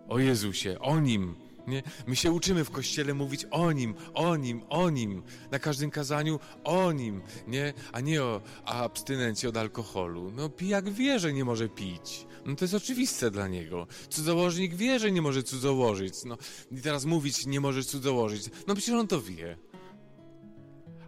O 0.09 0.19
Jezusie, 0.19 0.79
o 0.81 1.01
Nim. 1.01 1.48
Nie? 1.69 1.83
My 2.07 2.17
się 2.17 2.33
uczymy 2.33 2.65
w 2.65 2.71
kościele 2.71 3.15
mówić 3.15 3.47
o 3.51 3.73
nim, 3.73 3.95
o 4.15 4.37
nim, 4.37 4.63
o 4.69 4.91
nim. 4.91 5.23
Na 5.51 5.59
każdym 5.59 5.91
kazaniu 5.91 6.41
o 6.65 6.93
nim, 6.93 7.23
nie? 7.49 7.75
a 7.93 8.01
nie 8.01 8.23
o 8.23 8.41
abstynencji 8.65 9.49
od 9.49 9.57
alkoholu. 9.57 10.31
No 10.31 10.49
pijak 10.49 10.91
wie, 10.91 11.19
że 11.19 11.33
nie 11.33 11.45
może 11.45 11.69
pić. 11.69 12.27
No 12.47 12.57
to 12.57 12.65
jest 12.65 12.75
oczywiste 12.75 13.31
dla 13.31 13.49
niego. 13.49 13.87
Cudzołożnik 14.09 14.75
wie, 14.75 14.99
że 14.99 15.13
nie 15.13 15.23
może 15.23 15.43
cudzołożyć. 15.43 16.15
No 16.25 16.39
i 16.71 16.81
teraz 16.81 17.05
mówić 17.05 17.47
nie 17.47 17.61
może 17.61 17.85
cudzołożyć. 17.85 18.45
No 18.67 18.75
przecież 18.75 18.95
on 18.95 19.09
to 19.09 19.21
wie. 19.21 19.57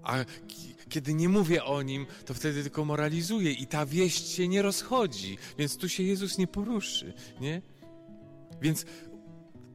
A 0.03 0.25
kiedy 0.89 1.15
nie 1.15 1.29
mówię 1.29 1.65
o 1.65 1.83
nim, 1.83 2.07
to 2.27 2.35
wtedy 2.35 2.63
tylko 2.63 2.85
moralizuję 2.85 3.53
i 3.53 3.67
ta 3.67 3.87
wieść 3.87 4.29
się 4.29 4.49
nie 4.49 4.63
rozchodzi, 4.63 5.39
więc 5.59 5.77
tu 5.77 5.89
się 5.89 6.03
Jezus 6.03 6.39
nie 6.39 6.47
poruszy, 6.47 7.13
nie? 7.41 7.63
Więc 8.63 8.85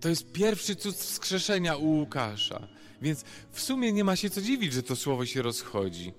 to 0.06 0.10
jest 0.10 0.32
pierwszy 0.32 0.76
cud 0.76 0.96
wskrzeszenia 0.96 1.76
u 1.76 1.86
Łukasza. 1.86 2.68
Więc 3.02 3.24
w 3.52 3.62
sumie 3.62 3.94
nie 3.94 4.04
ma 4.04 4.16
się 4.16 4.30
co 4.30 4.42
dziwić, 4.42 4.74
że 4.74 4.84
to 4.84 4.96
słowo 4.96 5.26
się 5.26 5.42
rozchodzi. 5.42 6.14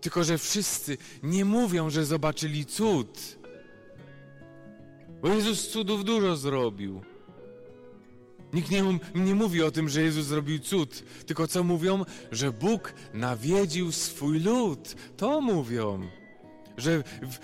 Tylko, 0.00 0.24
że 0.24 0.38
wszyscy 0.38 0.96
nie 1.22 1.44
mówią, 1.44 1.90
że 1.90 2.04
zobaczyli 2.04 2.66
cud. 2.66 3.38
Bo 5.22 5.28
Jezus 5.28 5.68
cudów 5.68 6.04
dużo 6.04 6.36
zrobił. 6.36 7.02
Nikt 8.52 8.70
nie, 8.70 8.98
nie 9.14 9.34
mówi 9.34 9.62
o 9.62 9.70
tym, 9.70 9.88
że 9.88 10.02
Jezus 10.02 10.26
zrobił 10.26 10.58
cud, 10.58 11.02
tylko 11.26 11.48
co 11.48 11.64
mówią? 11.64 12.04
Że 12.30 12.52
Bóg 12.52 12.94
nawiedził 13.14 13.92
swój 13.92 14.40
lud. 14.40 14.94
To 15.16 15.40
mówią 15.40 16.08
że 16.76 17.02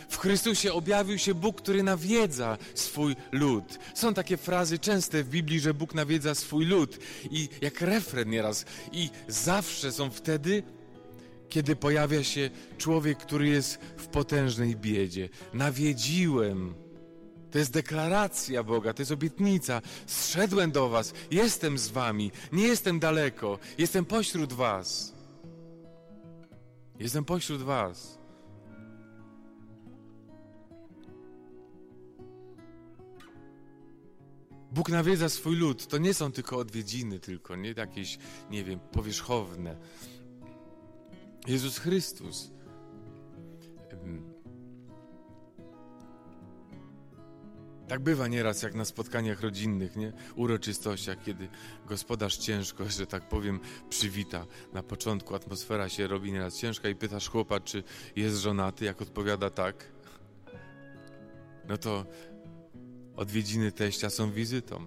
w, 0.08 0.16
Chrystusie 0.16 0.72
objawił 0.72 1.18
się 1.18 1.34
Bóg, 1.34 1.62
który 1.62 1.82
nawiedza 1.82 2.58
swój 2.74 3.16
lud. 3.32 3.78
Są 3.94 4.14
takie 4.14 4.36
frazy 4.36 4.78
częste 4.78 5.24
w 5.24 5.28
Biblii, 5.28 5.60
że 5.60 5.74
Bóg 5.74 5.94
nawiedza 5.94 6.34
swój 6.34 6.66
lud 6.66 6.98
i 7.30 7.48
jak 7.60 7.80
refren 7.80 8.30
nieraz. 8.30 8.64
I 8.92 9.10
zawsze 9.28 9.92
są 9.92 10.10
wtedy, 10.10 10.62
kiedy 11.48 11.76
pojawia 11.76 12.24
się 12.24 12.50
człowiek, 12.78 13.18
który 13.18 13.48
jest 13.48 13.78
w 13.96 14.06
potężnej 14.06 14.76
biedzie. 14.76 15.28
Nawiedziłem. 15.54 16.74
To 17.50 17.58
jest 17.58 17.72
deklaracja 17.72 18.62
Boga, 18.62 18.92
to 18.92 19.02
jest 19.02 19.12
obietnica. 19.12 19.82
Zszedłem 20.06 20.72
do 20.72 20.88
Was, 20.88 21.12
jestem 21.30 21.78
z 21.78 21.88
Wami, 21.88 22.32
nie 22.52 22.66
jestem 22.66 23.00
daleko, 23.00 23.58
jestem 23.78 24.04
pośród 24.04 24.52
Was. 24.52 25.12
Jestem 26.98 27.24
pośród 27.24 27.62
Was. 27.62 28.17
Bóg 34.72 34.88
nawiedza 34.88 35.28
swój 35.28 35.56
lud. 35.56 35.86
To 35.86 35.98
nie 35.98 36.14
są 36.14 36.32
tylko 36.32 36.58
odwiedziny, 36.58 37.18
tylko 37.18 37.56
nie 37.56 37.74
jakieś, 37.76 38.18
nie 38.50 38.64
wiem, 38.64 38.80
powierzchowne. 38.80 39.76
Jezus 41.46 41.78
Chrystus. 41.78 42.50
Tak 47.88 48.00
bywa 48.00 48.28
nieraz, 48.28 48.62
jak 48.62 48.74
na 48.74 48.84
spotkaniach 48.84 49.40
rodzinnych, 49.40 49.96
nie? 49.96 50.12
uroczystościach, 50.36 51.22
kiedy 51.24 51.48
gospodarz 51.86 52.36
ciężko, 52.36 52.84
że 52.88 53.06
tak 53.06 53.28
powiem, 53.28 53.60
przywita. 53.88 54.46
Na 54.72 54.82
początku 54.82 55.34
atmosfera 55.34 55.88
się 55.88 56.06
robi 56.06 56.32
nieraz 56.32 56.56
ciężka 56.56 56.88
i 56.88 56.94
pytasz 56.94 57.28
chłopa, 57.28 57.60
czy 57.60 57.82
jest 58.16 58.36
żonaty, 58.36 58.84
jak 58.84 59.02
odpowiada 59.02 59.50
tak. 59.50 59.92
No 61.68 61.76
to 61.76 62.06
Odwiedziny 63.18 63.72
teścia 63.72 64.10
są 64.10 64.32
wizytą, 64.32 64.86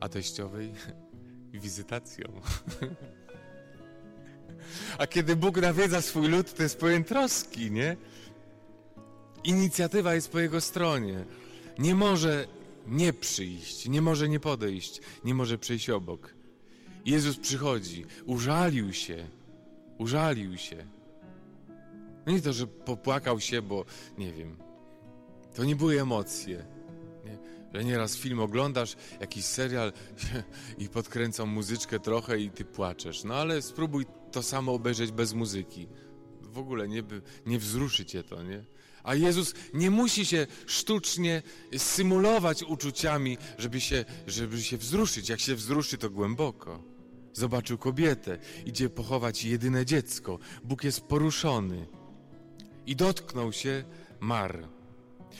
a 0.00 0.08
teściowej 0.08 0.72
wizytacją. 1.52 2.26
A 4.98 5.06
kiedy 5.06 5.36
Bóg 5.36 5.60
nawiedza 5.60 6.02
swój 6.02 6.28
lud, 6.28 6.54
to 6.54 6.62
jest 6.62 6.78
pełen 6.78 7.04
troski, 7.04 7.70
nie? 7.70 7.96
Inicjatywa 9.44 10.14
jest 10.14 10.28
po 10.28 10.40
jego 10.40 10.60
stronie. 10.60 11.24
Nie 11.78 11.94
może 11.94 12.46
nie 12.86 13.12
przyjść, 13.12 13.88
nie 13.88 14.02
może 14.02 14.28
nie 14.28 14.40
podejść, 14.40 15.00
nie 15.24 15.34
może 15.34 15.58
przejść 15.58 15.90
obok. 15.90 16.34
Jezus 17.04 17.36
przychodzi, 17.36 18.04
użalił 18.26 18.92
się, 18.92 19.28
użalił 19.98 20.58
się. 20.58 20.86
No 22.26 22.32
nie 22.32 22.42
to, 22.42 22.52
że 22.52 22.66
popłakał 22.66 23.40
się, 23.40 23.62
bo 23.62 23.84
nie 24.18 24.32
wiem. 24.32 24.56
To 25.54 25.64
nie 25.64 25.76
były 25.76 26.00
emocje 26.00 26.73
że 27.74 27.84
nieraz 27.84 28.16
film 28.16 28.40
oglądasz, 28.40 28.96
jakiś 29.20 29.44
serial 29.44 29.92
i 30.78 30.88
podkręcą 30.88 31.46
muzyczkę 31.46 32.00
trochę 32.00 32.40
i 32.40 32.50
ty 32.50 32.64
płaczesz. 32.64 33.24
No 33.24 33.34
ale 33.34 33.62
spróbuj 33.62 34.06
to 34.32 34.42
samo 34.42 34.72
obejrzeć 34.72 35.12
bez 35.12 35.32
muzyki. 35.32 35.88
W 36.42 36.58
ogóle 36.58 36.88
nie, 36.88 37.02
nie 37.46 37.58
wzruszy 37.58 38.04
cię 38.04 38.22
to, 38.22 38.42
nie? 38.42 38.64
A 39.02 39.14
Jezus 39.14 39.54
nie 39.74 39.90
musi 39.90 40.26
się 40.26 40.46
sztucznie 40.66 41.42
symulować 41.76 42.62
uczuciami, 42.62 43.38
żeby 43.58 43.80
się, 43.80 44.04
żeby 44.26 44.62
się 44.62 44.76
wzruszyć. 44.76 45.28
Jak 45.28 45.40
się 45.40 45.54
wzruszy, 45.54 45.98
to 45.98 46.10
głęboko. 46.10 46.82
Zobaczył 47.32 47.78
kobietę, 47.78 48.38
idzie 48.66 48.90
pochować 48.90 49.44
jedyne 49.44 49.86
dziecko. 49.86 50.38
Bóg 50.64 50.84
jest 50.84 51.00
poruszony. 51.00 51.86
I 52.86 52.96
dotknął 52.96 53.52
się 53.52 53.84
Mar. 54.20 54.68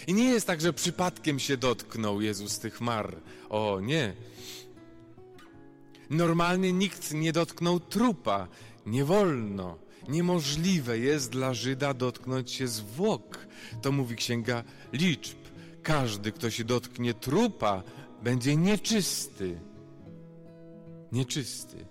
I 0.06 0.14
nie 0.14 0.24
jest 0.24 0.46
tak, 0.46 0.60
że 0.60 0.72
przypadkiem 0.72 1.38
się 1.38 1.56
dotknął 1.56 2.20
Jezus 2.20 2.58
tych 2.58 2.80
mar. 2.80 3.16
O 3.48 3.80
nie. 3.80 4.14
Normalnie 6.10 6.72
nikt 6.72 7.14
nie 7.14 7.32
dotknął 7.32 7.80
trupa. 7.80 8.48
Nie 8.86 9.04
wolno. 9.04 9.78
Niemożliwe 10.08 10.98
jest 10.98 11.30
dla 11.30 11.54
Żyda 11.54 11.94
dotknąć 11.94 12.50
się 12.50 12.68
zwłok. 12.68 13.46
To 13.82 13.92
mówi 13.92 14.16
księga 14.16 14.64
liczb. 14.92 15.36
Każdy, 15.82 16.32
kto 16.32 16.50
się 16.50 16.64
dotknie 16.64 17.14
trupa, 17.14 17.82
będzie 18.22 18.56
nieczysty. 18.56 19.60
Nieczysty. 21.12 21.86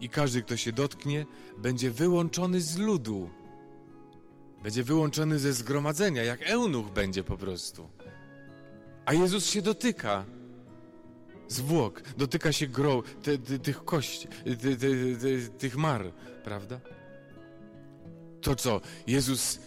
I 0.00 0.08
każdy, 0.08 0.42
kto 0.42 0.56
się 0.56 0.72
dotknie, 0.72 1.26
będzie 1.58 1.90
wyłączony 1.90 2.60
z 2.60 2.78
ludu. 2.78 3.30
Będzie 4.62 4.82
wyłączony 4.82 5.38
ze 5.38 5.52
zgromadzenia, 5.52 6.24
jak 6.24 6.42
eunuch 6.42 6.90
będzie 6.90 7.24
po 7.24 7.36
prostu. 7.36 7.88
A 9.04 9.14
Jezus 9.14 9.46
się 9.46 9.62
dotyka 9.62 10.24
zwłok, 11.48 12.02
dotyka 12.16 12.52
się 12.52 12.66
gro, 12.66 13.02
te, 13.22 13.38
te, 13.38 13.58
tych 13.58 13.84
kości, 13.84 14.28
te, 14.28 15.58
tych 15.58 15.76
mar, 15.76 16.12
prawda? 16.44 16.80
To 18.40 18.56
co, 18.56 18.80
Jezus 19.06 19.58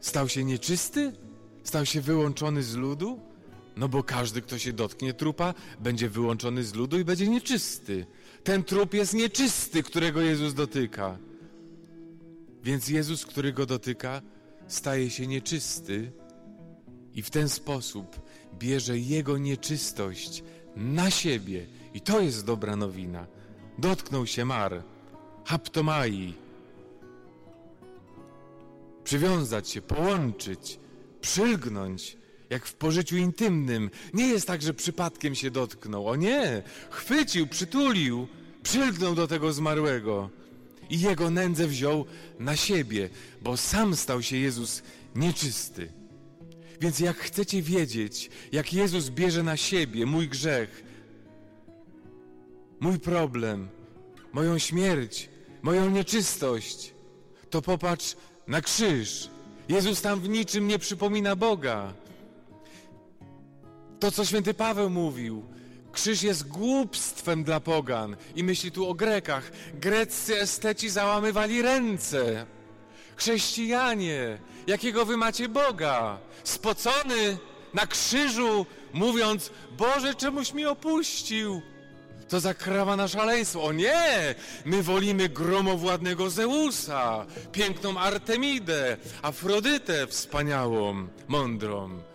stał 0.00 0.28
się 0.28 0.44
nieczysty? 0.44 1.12
Stał 1.64 1.86
się 1.86 2.00
wyłączony 2.00 2.62
z 2.62 2.74
ludu? 2.74 3.20
No 3.76 3.88
bo 3.88 4.02
każdy, 4.02 4.42
kto 4.42 4.58
się 4.58 4.72
dotknie 4.72 5.14
trupa, 5.14 5.54
będzie 5.80 6.08
wyłączony 6.08 6.64
z 6.64 6.74
ludu 6.74 6.98
i 6.98 7.04
będzie 7.04 7.28
nieczysty. 7.28 8.06
Ten 8.44 8.64
trup 8.64 8.94
jest 8.94 9.14
nieczysty, 9.14 9.82
którego 9.82 10.20
Jezus 10.20 10.54
dotyka. 10.54 11.18
Więc 12.62 12.88
Jezus, 12.88 13.26
który 13.26 13.52
go 13.52 13.66
dotyka, 13.66 14.22
staje 14.66 15.10
się 15.10 15.26
nieczysty 15.26 16.12
i 17.14 17.22
w 17.22 17.30
ten 17.30 17.48
sposób 17.48 18.20
bierze 18.58 18.98
jego 18.98 19.38
nieczystość 19.38 20.42
na 20.76 21.10
siebie. 21.10 21.66
I 21.94 22.00
to 22.00 22.20
jest 22.20 22.46
dobra 22.46 22.76
nowina. 22.76 23.26
Dotknął 23.78 24.26
się 24.26 24.44
mar, 24.44 24.82
haptomai. 25.44 26.34
Przywiązać 29.04 29.68
się, 29.68 29.82
połączyć, 29.82 30.80
przylgnąć, 31.20 32.16
jak 32.50 32.66
w 32.66 32.74
pożyciu 32.74 33.16
intymnym. 33.16 33.90
Nie 34.14 34.26
jest 34.26 34.46
tak, 34.46 34.62
że 34.62 34.74
przypadkiem 34.74 35.34
się 35.34 35.50
dotknął. 35.50 36.08
O 36.08 36.16
nie! 36.16 36.62
Chwycił, 36.90 37.46
przytulił, 37.46 38.28
przylgnął 38.62 39.14
do 39.14 39.26
tego 39.26 39.52
zmarłego 39.52 40.30
i 40.90 41.00
jego 41.00 41.30
nędzę 41.30 41.66
wziął 41.66 42.04
na 42.38 42.56
siebie, 42.56 43.08
bo 43.42 43.56
sam 43.56 43.96
stał 43.96 44.22
się 44.22 44.36
Jezus 44.36 44.82
nieczysty. 45.14 45.92
Więc 46.80 47.00
jak 47.00 47.16
chcecie 47.16 47.62
wiedzieć, 47.62 48.30
jak 48.52 48.72
Jezus 48.72 49.10
bierze 49.10 49.42
na 49.42 49.56
siebie 49.56 50.06
mój 50.06 50.28
grzech, 50.28 50.84
mój 52.80 52.98
problem, 52.98 53.68
moją 54.32 54.58
śmierć, 54.58 55.28
moją 55.62 55.90
nieczystość, 55.90 56.94
to 57.50 57.62
popatrz 57.62 58.16
na 58.46 58.60
krzyż. 58.60 59.28
Jezus 59.68 60.02
tam 60.02 60.20
w 60.20 60.28
niczym 60.28 60.68
nie 60.68 60.78
przypomina 60.78 61.36
Boga. 61.36 61.94
To, 64.00 64.10
co 64.10 64.24
święty 64.24 64.54
Paweł 64.54 64.90
mówił, 64.90 65.44
krzyż 65.92 66.22
jest 66.22 66.48
głupstwem 66.48 67.44
dla 67.44 67.60
pogan 67.60 68.16
i 68.36 68.44
myśli 68.44 68.72
tu 68.72 68.88
o 68.88 68.94
Grekach. 68.94 69.50
Greccy 69.74 70.40
esteci 70.40 70.90
załamywali 70.90 71.62
ręce. 71.62 72.46
Chrześcijanie, 73.16 74.38
jakiego 74.66 75.04
wy 75.04 75.16
macie 75.16 75.48
Boga? 75.48 76.18
Spocony 76.44 77.38
na 77.74 77.86
krzyżu, 77.86 78.66
mówiąc, 78.92 79.50
Boże, 79.78 80.14
czemuś 80.14 80.52
mi 80.52 80.66
opuścił? 80.66 81.62
To 82.28 82.40
zakrawa 82.40 82.96
na 82.96 83.08
szaleństwo. 83.08 83.62
O 83.62 83.72
nie! 83.72 84.34
My 84.64 84.82
wolimy 84.82 85.28
gromowładnego 85.28 86.30
Zeusa, 86.30 87.26
piękną 87.52 87.98
Artemidę, 87.98 88.96
Afrodytę 89.22 90.06
wspaniałą, 90.06 91.08
mądrą. 91.28 92.09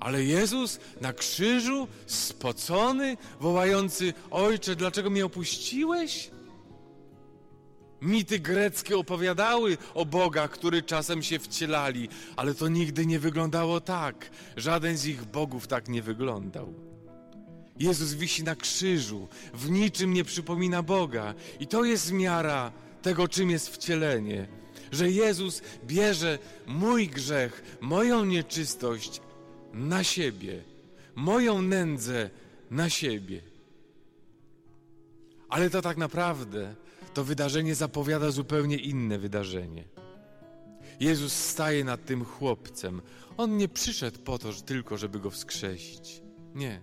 Ale 0.00 0.24
Jezus 0.24 0.80
na 1.00 1.12
krzyżu, 1.12 1.88
spocony, 2.06 3.16
wołający: 3.40 4.14
Ojcze, 4.30 4.76
dlaczego 4.76 5.10
mnie 5.10 5.26
opuściłeś? 5.26 6.30
Mity 8.02 8.38
greckie 8.38 8.98
opowiadały 8.98 9.78
o 9.94 10.04
bogach, 10.04 10.50
który 10.50 10.82
czasem 10.82 11.22
się 11.22 11.38
wcielali, 11.38 12.08
ale 12.36 12.54
to 12.54 12.68
nigdy 12.68 13.06
nie 13.06 13.18
wyglądało 13.18 13.80
tak. 13.80 14.30
Żaden 14.56 14.96
z 14.96 15.06
ich 15.06 15.24
bogów 15.24 15.66
tak 15.66 15.88
nie 15.88 16.02
wyglądał. 16.02 16.74
Jezus 17.78 18.14
wisi 18.14 18.44
na 18.44 18.56
krzyżu, 18.56 19.28
w 19.54 19.70
niczym 19.70 20.12
nie 20.12 20.24
przypomina 20.24 20.82
Boga, 20.82 21.34
i 21.60 21.66
to 21.66 21.84
jest 21.84 22.12
miara 22.12 22.72
tego, 23.02 23.28
czym 23.28 23.50
jest 23.50 23.68
wcielenie. 23.68 24.48
Że 24.92 25.10
Jezus 25.10 25.62
bierze 25.84 26.38
mój 26.66 27.08
grzech, 27.08 27.78
moją 27.80 28.24
nieczystość 28.24 29.20
na 29.76 30.04
siebie, 30.04 30.62
moją 31.14 31.62
nędzę 31.62 32.30
na 32.70 32.90
siebie. 32.90 33.40
Ale 35.48 35.70
to 35.70 35.82
tak 35.82 35.96
naprawdę 35.96 36.74
to 37.14 37.24
wydarzenie 37.24 37.74
zapowiada 37.74 38.30
zupełnie 38.30 38.76
inne 38.76 39.18
wydarzenie. 39.18 39.84
Jezus 41.00 41.32
staje 41.32 41.84
nad 41.84 42.04
tym 42.04 42.24
chłopcem. 42.24 43.02
On 43.36 43.56
nie 43.56 43.68
przyszedł 43.68 44.18
po 44.18 44.38
to 44.38 44.52
że 44.52 44.62
tylko, 44.62 44.96
żeby 44.96 45.20
go 45.20 45.30
wskrzesić. 45.30 46.22
Nie. 46.54 46.80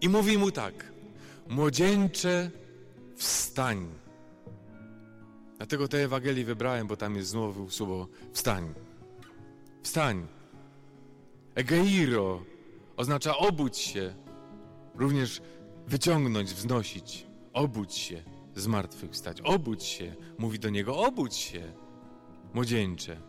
I 0.00 0.08
mówi 0.08 0.38
mu 0.38 0.50
tak: 0.50 0.92
Młodzieńcze, 1.48 2.50
wstań. 3.16 3.86
Dlatego 5.56 5.88
tę 5.88 5.98
Ewangelię 5.98 6.44
wybrałem, 6.44 6.86
bo 6.86 6.96
tam 6.96 7.16
jest 7.16 7.30
znowu 7.30 7.70
słowo 7.70 8.08
wstań. 8.32 8.74
Wstań. 9.82 10.26
Egeiro 11.54 12.44
oznacza 12.96 13.36
obudź 13.36 13.78
się, 13.78 14.14
również 14.94 15.42
wyciągnąć, 15.86 16.54
wznosić. 16.54 17.26
Obudź 17.52 17.94
się, 17.94 18.22
zmartwychwstać. 18.54 19.40
Obudź 19.40 19.84
się, 19.84 20.14
mówi 20.38 20.58
do 20.58 20.70
niego, 20.70 20.96
obudź 20.96 21.34
się, 21.34 21.72
młodzieńcze. 22.54 23.20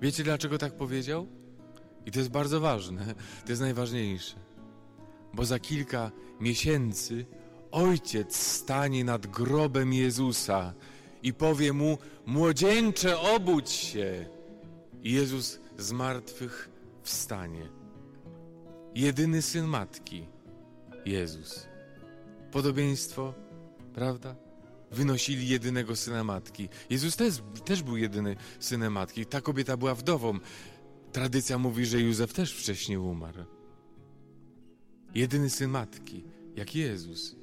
Wiecie 0.00 0.24
dlaczego 0.24 0.58
tak 0.58 0.76
powiedział? 0.76 1.26
I 2.06 2.10
to 2.10 2.18
jest 2.18 2.30
bardzo 2.30 2.60
ważne, 2.60 3.14
to 3.44 3.52
jest 3.52 3.62
najważniejsze. 3.62 4.36
Bo 5.34 5.44
za 5.44 5.58
kilka 5.58 6.10
miesięcy 6.40 7.26
ojciec 7.70 8.36
stanie 8.36 9.04
nad 9.04 9.26
grobem 9.26 9.92
Jezusa 9.92 10.74
i 11.22 11.34
powie 11.34 11.72
mu: 11.72 11.98
Młodzieńcze, 12.26 13.20
obudź 13.20 13.70
się. 13.70 14.26
I 15.02 15.12
Jezus 15.12 15.60
z 15.78 15.92
martwych 15.92 16.70
wstanie. 17.08 17.68
Jedyny 18.94 19.42
syn 19.42 19.66
matki, 19.66 20.26
Jezus. 21.04 21.66
Podobieństwo, 22.52 23.34
prawda? 23.94 24.36
Wynosili 24.90 25.48
jedynego 25.48 25.96
syna 25.96 26.24
matki. 26.24 26.68
Jezus 26.90 27.16
też, 27.16 27.42
też 27.64 27.82
był 27.82 27.96
jedyny 27.96 28.36
synem 28.60 28.92
matki. 28.92 29.26
Ta 29.26 29.40
kobieta 29.40 29.76
była 29.76 29.94
wdową. 29.94 30.38
Tradycja 31.12 31.58
mówi, 31.58 31.86
że 31.86 32.00
Józef 32.00 32.32
też 32.32 32.52
wcześniej 32.52 32.98
umarł. 32.98 33.44
Jedyny 35.14 35.50
syn 35.50 35.70
matki, 35.70 36.24
jak 36.56 36.74
Jezus. 36.74 37.36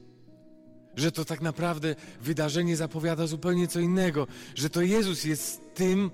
Że 0.96 1.12
to 1.12 1.26
tak 1.26 1.42
naprawdę 1.42 1.96
wydarzenie 2.22 2.78
zapowiada 2.78 3.28
zupełnie 3.28 3.68
co 3.68 3.80
innego, 3.80 4.28
że 4.56 4.70
to 4.70 4.82
Jezus 4.82 5.24
jest 5.24 5.62
tym, 5.74 6.12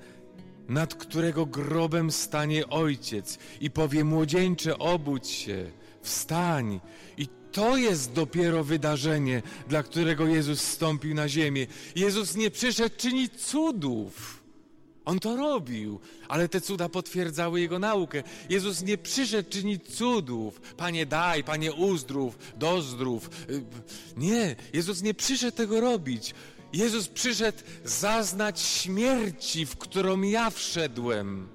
nad 0.71 0.95
którego 0.95 1.45
grobem 1.45 2.12
stanie 2.12 2.67
ojciec 2.67 3.38
i 3.62 3.71
powie: 3.71 4.03
Młodzieńcze, 4.03 4.77
obudź 4.77 5.27
się, 5.27 5.71
wstań. 6.01 6.79
I 7.17 7.27
to 7.51 7.77
jest 7.77 8.13
dopiero 8.13 8.63
wydarzenie, 8.63 9.41
dla 9.67 9.84
którego 9.84 10.27
Jezus 10.27 10.62
stąpił 10.62 11.15
na 11.15 11.29
ziemię. 11.29 11.67
Jezus 11.95 12.36
nie 12.36 12.51
przyszedł 12.51 12.95
czynić 12.97 13.34
cudów. 13.34 14.41
On 15.05 15.19
to 15.19 15.36
robił, 15.36 15.99
ale 16.27 16.49
te 16.49 16.62
cuda 16.62 16.89
potwierdzały 16.89 17.62
jego 17.62 17.79
naukę. 17.79 18.23
Jezus 18.49 18.81
nie 18.81 18.97
przyszedł 18.97 19.49
czynić 19.49 19.97
cudów. 19.97 20.62
Panie 20.77 21.05
daj, 21.05 21.43
Panie 21.43 21.73
uzdrów, 21.73 22.38
dozdrów. 22.57 23.29
Y, 23.49 23.63
nie, 24.17 24.55
Jezus 24.73 25.01
nie 25.01 25.13
przyszedł 25.13 25.57
tego 25.57 25.81
robić. 25.81 26.34
Jezus 26.73 27.07
przyszedł 27.07 27.57
zaznać 27.86 28.60
śmierci, 28.60 29.65
w 29.65 29.77
którą 29.77 30.21
ja 30.21 30.49
wszedłem. 30.49 31.47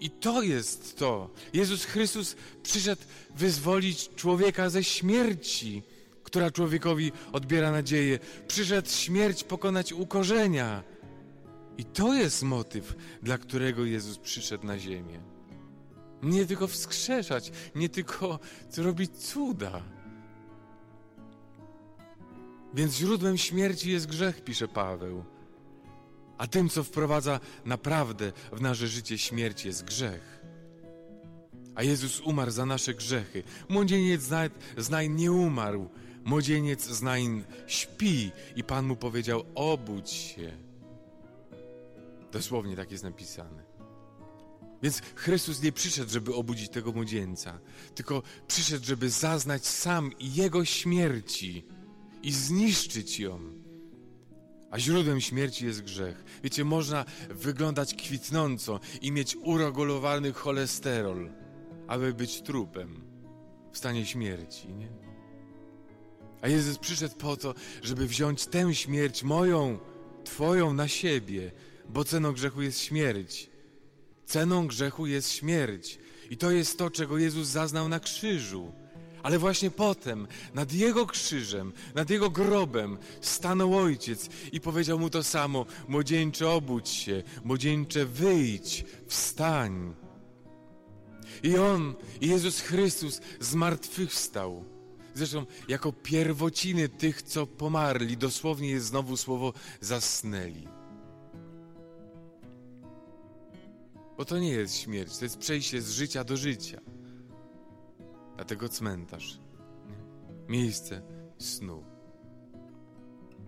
I 0.00 0.10
to 0.10 0.42
jest 0.42 0.98
to. 0.98 1.30
Jezus 1.52 1.84
Chrystus 1.84 2.36
przyszedł 2.62 3.02
wyzwolić 3.36 4.10
człowieka 4.16 4.70
ze 4.70 4.84
śmierci, 4.84 5.82
która 6.22 6.50
człowiekowi 6.50 7.12
odbiera 7.32 7.70
nadzieję. 7.70 8.18
Przyszedł 8.48 8.88
śmierć 8.90 9.44
pokonać 9.44 9.92
ukorzenia. 9.92 10.82
I 11.78 11.84
to 11.84 12.14
jest 12.14 12.42
motyw, 12.42 12.94
dla 13.22 13.38
którego 13.38 13.84
Jezus 13.84 14.18
przyszedł 14.18 14.66
na 14.66 14.78
ziemię. 14.78 15.20
Nie 16.22 16.46
tylko 16.46 16.66
wskrzeszać, 16.66 17.52
nie 17.74 17.88
tylko 17.88 18.38
robić 18.76 19.10
cuda. 19.16 19.95
Więc 22.74 22.94
źródłem 22.94 23.38
śmierci 23.38 23.90
jest 23.90 24.06
grzech, 24.06 24.44
pisze 24.44 24.68
Paweł. 24.68 25.24
A 26.38 26.46
tym, 26.46 26.68
co 26.68 26.84
wprowadza 26.84 27.40
naprawdę 27.64 28.32
w 28.52 28.60
nasze 28.60 28.88
życie 28.88 29.18
śmierć, 29.18 29.64
jest 29.64 29.84
grzech. 29.84 30.44
A 31.74 31.82
Jezus 31.82 32.20
umarł 32.20 32.50
za 32.50 32.66
nasze 32.66 32.94
grzechy. 32.94 33.42
Młodzieniec 33.68 34.22
znań 34.76 35.10
nie 35.14 35.32
umarł. 35.32 35.90
Młodzieniec 36.24 36.86
znań 36.86 37.44
śpi. 37.66 38.30
I 38.56 38.64
Pan 38.64 38.86
mu 38.86 38.96
powiedział: 38.96 39.44
Obudź 39.54 40.10
się. 40.10 40.52
Dosłownie 42.32 42.76
tak 42.76 42.90
jest 42.90 43.04
napisane. 43.04 43.62
Więc 44.82 45.02
Chrystus 45.14 45.62
nie 45.62 45.72
przyszedł, 45.72 46.10
żeby 46.10 46.34
obudzić 46.34 46.70
tego 46.70 46.92
młodzieńca, 46.92 47.58
tylko 47.94 48.22
przyszedł, 48.48 48.84
żeby 48.84 49.10
zaznać 49.10 49.66
sam 49.66 50.10
Jego 50.20 50.64
śmierci 50.64 51.66
i 52.22 52.32
zniszczyć 52.32 53.20
ją. 53.20 53.40
A 54.70 54.78
źródłem 54.78 55.20
śmierci 55.20 55.64
jest 55.64 55.82
grzech. 55.82 56.24
Wiecie, 56.44 56.64
można 56.64 57.04
wyglądać 57.30 57.94
kwitnąco 57.94 58.80
i 59.00 59.12
mieć 59.12 59.36
uregulowany 59.36 60.32
cholesterol, 60.32 61.30
aby 61.86 62.14
być 62.14 62.42
trupem 62.42 63.04
w 63.72 63.78
stanie 63.78 64.06
śmierci, 64.06 64.68
nie? 64.68 64.88
A 66.42 66.48
Jezus 66.48 66.78
przyszedł 66.78 67.16
po 67.16 67.36
to, 67.36 67.54
żeby 67.82 68.06
wziąć 68.06 68.46
tę 68.46 68.74
śmierć 68.74 69.22
moją, 69.22 69.78
Twoją 70.26 70.74
na 70.74 70.88
siebie, 70.88 71.52
bo 71.88 72.04
ceną 72.04 72.32
grzechu 72.32 72.62
jest 72.62 72.80
śmierć. 72.80 73.50
Ceną 74.24 74.66
grzechu 74.66 75.06
jest 75.06 75.32
śmierć. 75.32 75.98
I 76.30 76.36
to 76.36 76.50
jest 76.50 76.78
to, 76.78 76.90
czego 76.90 77.18
Jezus 77.18 77.48
zaznał 77.48 77.88
na 77.88 78.00
krzyżu. 78.00 78.72
Ale 79.26 79.38
właśnie 79.38 79.70
potem, 79.70 80.26
nad 80.54 80.72
Jego 80.72 81.06
krzyżem, 81.06 81.72
nad 81.94 82.10
Jego 82.10 82.30
grobem, 82.30 82.98
stanął 83.20 83.76
Ojciec 83.76 84.28
i 84.52 84.60
powiedział 84.60 84.98
mu 84.98 85.10
to 85.10 85.22
samo: 85.22 85.66
Młodzieńcze, 85.88 86.50
obudź 86.50 86.88
się, 86.88 87.22
młodzieńcze, 87.44 88.04
wyjdź, 88.04 88.84
wstań. 89.06 89.94
I 91.42 91.56
On, 91.56 91.94
i 92.20 92.28
Jezus 92.28 92.60
Chrystus 92.60 93.20
zmartwychwstał. 93.40 94.64
Zresztą 95.14 95.46
jako 95.68 95.92
pierwociny 95.92 96.88
tych, 96.88 97.22
co 97.22 97.46
pomarli, 97.46 98.16
dosłownie 98.16 98.70
jest 98.70 98.86
znowu 98.86 99.16
słowo 99.16 99.52
zasnęli. 99.80 100.68
Bo 104.16 104.24
to 104.24 104.38
nie 104.38 104.50
jest 104.50 104.76
śmierć, 104.76 105.18
to 105.18 105.24
jest 105.24 105.38
przejście 105.38 105.82
z 105.82 105.90
życia 105.90 106.24
do 106.24 106.36
życia. 106.36 106.80
Dlatego 108.36 108.68
cmentarz, 108.68 109.38
miejsce 110.48 111.02
snu. 111.38 111.84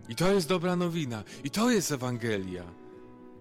I 0.09 0.15
to 0.15 0.33
jest 0.33 0.49
dobra 0.49 0.77
nowina, 0.77 1.25
i 1.45 1.51
to 1.51 1.71
jest 1.71 1.93
Ewangelia. 1.93 2.65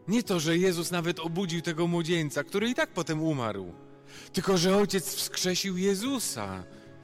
Nie 0.07 0.23
to, 0.23 0.39
że 0.39 0.57
Jezus 0.57 0.91
nawet 0.91 1.19
obudził 1.19 1.61
tego 1.61 1.87
młodzieńca, 1.87 2.43
który 2.43 2.69
i 2.69 2.75
tak 2.75 2.89
potem 2.93 3.21
umarł, 3.21 3.73
tylko 4.33 4.57
że 4.57 4.77
Ojciec 4.77 5.15
wskrzesił 5.15 5.77
Jezusa 5.77 6.63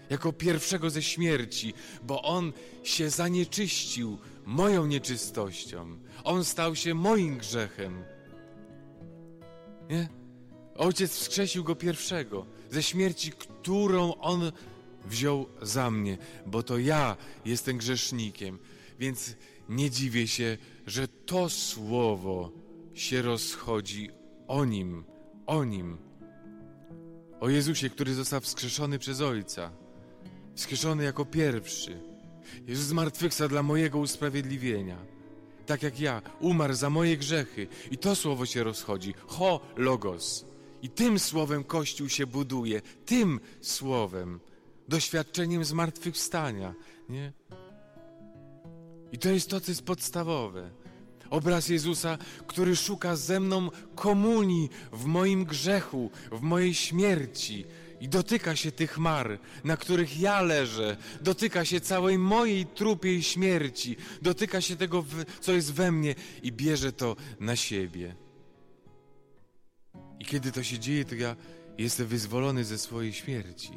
jako 0.10 0.34
pierwszego 0.34 0.90
ze 0.90 1.02
śmierci, 1.02 1.74
bo 2.04 2.22
On 2.22 2.54
się 2.84 3.10
zanieczyścił 3.10 4.18
moją 4.46 4.86
nieczystością. 4.86 5.98
On 6.24 6.46
stał 6.46 6.76
się 6.76 6.94
moim 6.94 7.38
grzechem. 7.38 8.04
Nie? 9.90 10.23
Ojciec 10.78 11.12
wskrzesił 11.12 11.64
go 11.64 11.76
pierwszego 11.76 12.46
ze 12.72 12.84
śmierci, 12.84 13.32
którą 13.32 14.16
on 14.16 14.52
wziął 15.06 15.46
za 15.62 15.92
mnie, 15.92 16.18
bo 16.46 16.64
to 16.64 16.78
ja 16.78 17.18
jestem 17.46 17.78
grzesznikiem. 17.78 18.60
Więc 19.00 19.36
nie 19.70 19.92
dziwię 19.92 20.28
się, 20.28 20.58
że 20.88 21.08
to 21.08 21.50
słowo 21.50 22.52
się 22.94 23.22
rozchodzi 23.22 24.10
o 24.48 24.66
nim, 24.66 25.04
o 25.46 25.64
nim. 25.64 25.98
O 27.40 27.50
Jezusie, 27.50 27.90
który 27.90 28.14
został 28.14 28.42
wskrzeszony 28.42 29.00
przez 29.00 29.22
Ojca, 29.22 29.72
wskrzeszony 30.56 31.04
jako 31.04 31.26
pierwszy. 31.26 32.00
Jezus 32.68 32.86
zmartwychwstał 32.86 33.50
dla 33.50 33.64
mojego 33.64 34.00
usprawiedliwienia. 34.00 34.98
Tak 35.66 35.84
jak 35.84 36.00
ja, 36.00 36.22
umarł 36.40 36.74
za 36.74 36.90
moje 36.90 37.18
grzechy. 37.18 37.68
I 37.92 37.98
to 37.98 38.16
słowo 38.16 38.46
się 38.46 38.64
rozchodzi. 38.64 39.14
Ho, 39.28 39.60
logos. 39.78 40.53
I 40.84 40.90
tym 40.90 41.20
słowem 41.20 41.64
Kościół 41.64 42.10
się 42.10 42.28
buduje, 42.28 42.82
tym 43.06 43.40
słowem, 43.62 44.40
doświadczeniem 44.88 45.66
zmartwychwstania. 45.66 46.74
Nie? 47.10 47.34
I 49.12 49.18
to 49.18 49.30
jest 49.30 49.50
to, 49.50 49.62
co 49.62 49.72
jest 49.72 49.86
podstawowe. 49.86 50.70
Obraz 51.30 51.70
Jezusa, 51.70 52.18
który 52.48 52.76
szuka 52.76 53.16
ze 53.16 53.40
mną 53.40 53.70
komunii 53.96 54.70
w 54.94 55.06
moim 55.06 55.46
grzechu, 55.46 56.12
w 56.32 56.42
mojej 56.42 56.74
śmierci. 56.74 57.66
I 58.02 58.10
dotyka 58.10 58.56
się 58.56 58.72
tych 58.72 58.98
mar, 58.98 59.40
na 59.64 59.78
których 59.78 60.20
ja 60.20 60.42
leżę, 60.42 60.98
dotyka 61.22 61.66
się 61.66 61.82
całej 61.82 62.18
mojej 62.18 62.66
trupiej 62.66 63.24
śmierci, 63.24 63.96
dotyka 64.22 64.62
się 64.62 64.76
tego, 64.76 65.06
co 65.42 65.52
jest 65.52 65.74
we 65.74 65.92
mnie 65.92 66.16
i 66.44 66.52
bierze 66.52 66.92
to 66.92 67.16
na 67.40 67.56
siebie. 67.56 68.23
I 70.24 70.26
kiedy 70.26 70.52
to 70.52 70.64
się 70.64 70.80
dzieje, 70.80 71.06
to 71.06 71.16
ja 71.16 71.36
jestem 71.78 72.08
wyzwolony 72.08 72.64
ze 72.64 72.78
swojej 72.78 73.14
śmierci. 73.14 73.72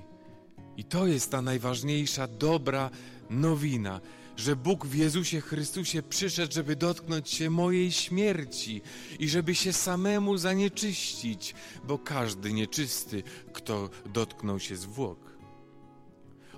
I 0.76 0.84
to 0.84 1.06
jest 1.06 1.30
ta 1.30 1.42
najważniejsza, 1.42 2.26
dobra 2.26 2.90
nowina, 3.30 4.00
że 4.36 4.56
Bóg 4.56 4.86
w 4.86 4.94
Jezusie 4.94 5.40
Chrystusie 5.40 6.02
przyszedł, 6.02 6.54
żeby 6.54 6.76
dotknąć 6.76 7.30
się 7.30 7.50
mojej 7.50 7.92
śmierci 7.92 8.82
i 9.18 9.28
żeby 9.28 9.54
się 9.54 9.72
samemu 9.72 10.36
zanieczyścić, 10.36 11.54
bo 11.84 11.98
każdy 11.98 12.52
nieczysty, 12.52 13.22
kto 13.52 13.90
dotknął 14.12 14.60
się 14.60 14.76
zwłok. 14.76 15.36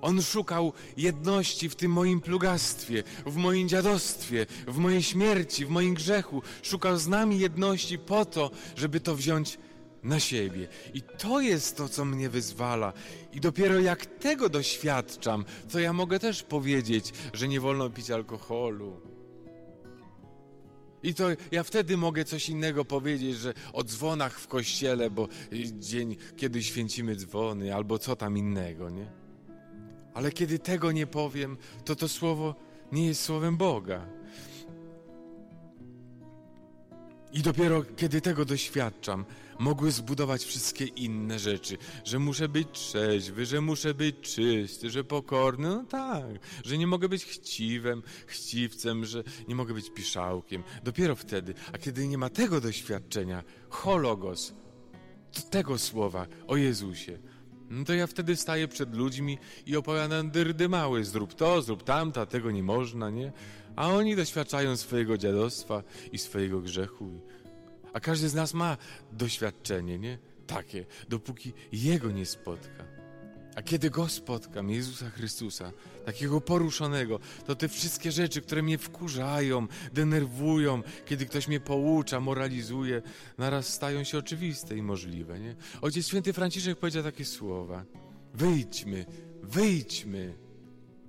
On 0.01 0.22
szukał 0.22 0.72
jedności 0.96 1.68
w 1.68 1.77
tym 1.77 1.92
moim 1.92 2.20
plugastwie, 2.20 3.03
w 3.27 3.37
moim 3.37 3.68
dziadostwie, 3.68 4.46
w 4.66 4.79
mojej 4.79 5.03
śmierci, 5.03 5.66
w 5.66 5.68
moim 5.68 5.94
grzechu. 5.94 6.42
Szukał 6.62 6.98
z 6.98 7.07
nami 7.07 7.38
jedności 7.38 7.98
po 7.98 8.24
to, 8.24 8.51
żeby 8.77 9.01
to 9.01 9.16
wziąć 9.16 9.59
na 10.02 10.20
siebie. 10.20 10.68
I 10.94 11.02
to 11.02 11.40
jest 11.40 11.76
to, 11.76 11.88
co 11.88 12.04
mnie 12.04 12.28
wyzwala. 12.28 12.92
I 13.32 13.40
dopiero 13.40 13.80
jak 13.80 14.06
tego 14.06 14.48
doświadczam, 14.48 15.44
to 15.72 15.80
ja 15.80 15.92
mogę 15.92 16.18
też 16.18 16.42
powiedzieć, 16.42 17.12
że 17.32 17.48
nie 17.48 17.61
wolno 17.61 17.90
pić 17.90 18.11
alkoholu. 18.11 19.00
I 21.02 21.14
to 21.14 21.28
ja 21.52 21.62
wtedy 21.62 21.96
mogę 21.96 22.24
coś 22.24 22.48
innego 22.48 22.84
powiedzieć, 22.84 23.37
że 23.37 23.54
o 23.72 23.84
dzwonach 23.84 24.40
w 24.40 24.48
kościele, 24.48 25.11
bo 25.11 25.28
dzień, 25.78 26.16
kiedy 26.37 26.62
święcimy 26.62 27.16
dzwony, 27.16 27.74
albo 27.74 27.98
co 27.98 28.16
tam 28.16 28.38
innego, 28.38 28.90
nie? 28.90 29.06
Ale 30.14 30.32
kiedy 30.32 30.58
tego 30.58 30.92
nie 30.92 31.06
powiem, 31.06 31.56
to 31.84 31.96
to 31.96 32.08
słowo 32.08 32.54
nie 32.92 33.06
jest 33.06 33.22
słowem 33.22 33.56
Boga. 33.56 34.06
I 37.32 37.42
dopiero 37.42 37.82
kiedy 37.96 38.20
tego 38.20 38.44
doświadczam, 38.44 39.24
mogły 39.59 39.92
zbudować 39.92 40.44
wszystkie 40.44 40.85
inne 40.85 41.38
rzeczy, 41.38 41.79
że 42.05 42.18
muszę 42.18 42.49
być 42.49 42.68
trzeźwy, 42.73 43.47
że 43.47 43.61
muszę 43.61 43.94
być 43.94 44.16
czysty, 44.21 44.90
że 44.90 45.05
pokorny, 45.05 45.68
no 45.68 45.85
tak, 45.85 46.25
że 46.64 46.79
nie 46.79 46.87
mogę 46.87 47.09
być 47.09 47.25
chciwem, 47.25 48.03
chciwcem, 48.27 49.05
że 49.05 49.25
nie 49.49 49.55
mogę 49.55 49.75
być 49.75 49.90
piszałkiem. 49.90 50.62
Dopiero 50.85 51.16
wtedy, 51.16 51.55
a 51.73 51.79
kiedy 51.79 52.09
nie 52.09 52.18
ma 52.18 52.31
tego 52.31 52.61
doświadczenia, 52.61 53.44
hologos, 53.68 54.53
tego 55.51 55.79
słowa 55.79 56.27
o 56.47 56.57
Jezusie, 56.57 57.18
no 57.71 57.85
to 57.85 57.94
ja 57.94 58.07
wtedy 58.07 58.37
staję 58.37 58.68
przed 58.68 58.94
ludźmi 58.97 59.38
i 59.66 59.77
opowiadam 59.77 60.31
dyrdy 60.31 60.68
mały, 60.68 61.05
zrób 61.05 61.35
to, 61.35 61.62
zrób 61.62 61.83
tamta, 61.83 62.27
tego 62.27 62.51
nie 62.51 62.62
można, 62.62 63.11
nie? 63.11 63.33
A 63.77 63.88
oni 63.88 64.16
doświadczają 64.16 64.77
swojego 64.77 65.18
dziadostwa 65.18 65.83
i 66.12 66.18
swojego 66.18 66.61
grzechu. 66.61 67.21
A 67.92 68.01
każdy 68.01 68.29
z 68.29 68.35
nas 68.35 68.55
ma 68.55 68.77
doświadczenie, 69.12 69.98
nie? 69.98 70.18
Takie, 70.46 70.87
dopóki 71.09 71.53
Jego 71.72 72.11
nie 72.11 72.27
spotka. 72.27 72.85
A 73.59 73.62
kiedy 73.62 73.90
Go 73.90 74.09
spotkam, 74.09 74.70
Jezusa 74.70 75.11
Chrystusa, 75.11 75.72
takiego 76.05 76.40
poruszonego, 76.40 77.20
to 77.46 77.55
te 77.55 77.68
wszystkie 77.68 78.12
rzeczy, 78.12 78.40
które 78.42 78.62
mnie 78.62 78.79
wkurzają, 78.79 79.66
denerwują, 79.92 80.83
kiedy 81.07 81.27
ktoś 81.27 81.48
mnie 81.48 81.61
poucza, 81.61 82.20
moralizuje, 82.20 83.03
naraz 83.38 83.68
stają 83.68 84.05
się 84.05 84.18
oczywiste 84.18 84.77
i 84.77 84.83
możliwe. 84.83 85.40
Nie? 85.40 85.57
Ojciec 85.83 86.09
Święty 86.09 86.33
Franciszek 86.33 86.79
powiedział 86.79 87.03
takie 87.03 87.24
słowa: 87.24 87.85
Wyjdźmy, 88.35 89.07
wyjdźmy, 89.42 90.35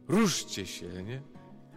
ruszcie 0.08 0.66
się, 0.66 1.04
nie? 1.04 1.22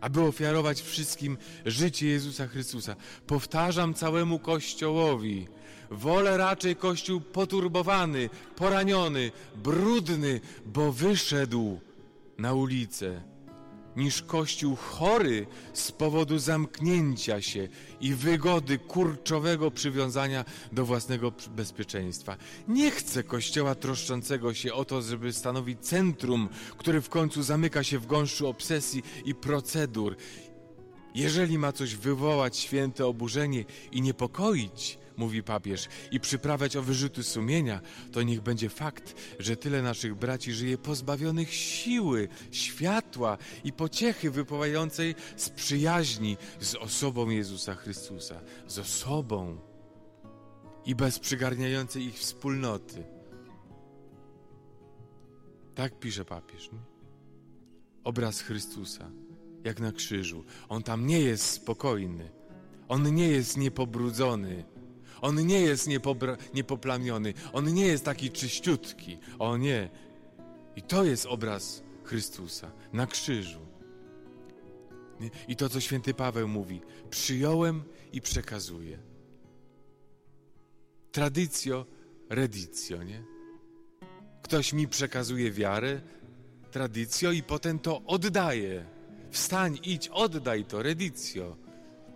Aby 0.02 0.20
ofiarować 0.20 0.80
wszystkim 0.80 1.38
życie 1.66 2.06
Jezusa 2.06 2.46
Chrystusa. 2.46 2.96
Powtarzam 3.26 3.94
całemu 3.94 4.38
Kościołowi, 4.38 5.48
wolę 5.90 6.36
raczej 6.36 6.76
Kościół 6.76 7.20
poturbowany, 7.20 8.30
poraniony, 8.56 9.32
brudny, 9.56 10.40
bo 10.66 10.92
wyszedł 10.92 11.80
na 12.38 12.52
ulicę 12.54 13.31
niż 13.96 14.22
Kościół 14.22 14.76
chory 14.76 15.46
z 15.72 15.92
powodu 15.92 16.38
zamknięcia 16.38 17.42
się 17.42 17.68
i 18.00 18.14
wygody 18.14 18.78
kurczowego 18.78 19.70
przywiązania 19.70 20.44
do 20.72 20.84
własnego 20.84 21.32
bezpieczeństwa. 21.50 22.36
Nie 22.68 22.90
chcę 22.90 23.22
Kościoła 23.22 23.74
troszczącego 23.74 24.54
się 24.54 24.74
o 24.74 24.84
to, 24.84 25.02
żeby 25.02 25.32
stanowić 25.32 25.80
centrum, 25.80 26.48
który 26.78 27.00
w 27.00 27.08
końcu 27.08 27.42
zamyka 27.42 27.82
się 27.84 27.98
w 27.98 28.06
gąszczu 28.06 28.48
obsesji 28.48 29.02
i 29.24 29.34
procedur. 29.34 30.16
Jeżeli 31.14 31.58
ma 31.58 31.72
coś 31.72 31.96
wywołać 31.96 32.56
święte 32.56 33.06
oburzenie 33.06 33.64
i 33.92 34.02
niepokoić, 34.02 34.98
mówi 35.16 35.42
papież, 35.42 35.88
i 36.10 36.20
przyprawiać 36.20 36.76
o 36.76 36.82
wyrzuty 36.82 37.22
sumienia, 37.22 37.80
to 38.12 38.22
niech 38.22 38.40
będzie 38.40 38.68
fakt, 38.68 39.14
że 39.38 39.56
tyle 39.56 39.82
naszych 39.82 40.14
braci 40.14 40.52
żyje 40.52 40.78
pozbawionych 40.78 41.54
siły, 41.54 42.28
światła 42.50 43.38
i 43.64 43.72
pociechy 43.72 44.30
wypływającej 44.30 45.14
z 45.36 45.48
przyjaźni 45.48 46.36
z 46.60 46.74
osobą 46.74 47.30
Jezusa 47.30 47.74
Chrystusa, 47.74 48.40
z 48.66 48.78
osobą 48.78 49.58
i 50.84 50.94
bez 50.94 51.18
przygarniającej 51.18 52.02
ich 52.02 52.18
wspólnoty. 52.18 53.04
Tak 55.74 55.98
pisze 55.98 56.24
papież. 56.24 56.72
Nie? 56.72 56.78
Obraz 58.04 58.40
Chrystusa, 58.40 59.10
jak 59.64 59.80
na 59.80 59.92
krzyżu. 59.92 60.44
On 60.68 60.82
tam 60.82 61.06
nie 61.06 61.20
jest 61.20 61.44
spokojny 61.44 62.42
On 62.92 63.14
nie 63.14 63.28
jest 63.28 63.56
niepobrudzony. 63.56 64.64
On 65.22 65.46
nie 65.46 65.60
jest 65.60 65.88
niepoplamiony. 66.54 67.34
On 67.52 67.74
nie 67.74 67.86
jest 67.86 68.04
taki 68.04 68.30
czyściutki. 68.30 69.18
O 69.38 69.56
nie. 69.56 69.90
I 70.76 70.82
to 70.82 71.04
jest 71.04 71.26
obraz 71.26 71.82
Chrystusa 72.04 72.70
na 72.92 73.06
krzyżu. 73.06 73.60
I 75.48 75.56
to, 75.56 75.68
co 75.68 75.80
święty 75.80 76.14
Paweł 76.14 76.48
mówi, 76.48 76.80
przyjąłem 77.10 77.82
i 78.12 78.20
przekazuję. 78.20 78.98
Tradycjo, 81.12 81.86
redicjo, 82.28 83.02
nie? 83.02 83.24
Ktoś 84.42 84.72
mi 84.72 84.88
przekazuje 84.88 85.50
wiarę, 85.50 86.00
tradycjo 86.70 87.32
i 87.32 87.42
potem 87.42 87.78
to 87.78 88.02
oddaje. 88.06 88.86
Wstań, 89.30 89.78
idź, 89.84 90.08
oddaj 90.08 90.64
to, 90.64 90.82
redicjo. 90.82 91.56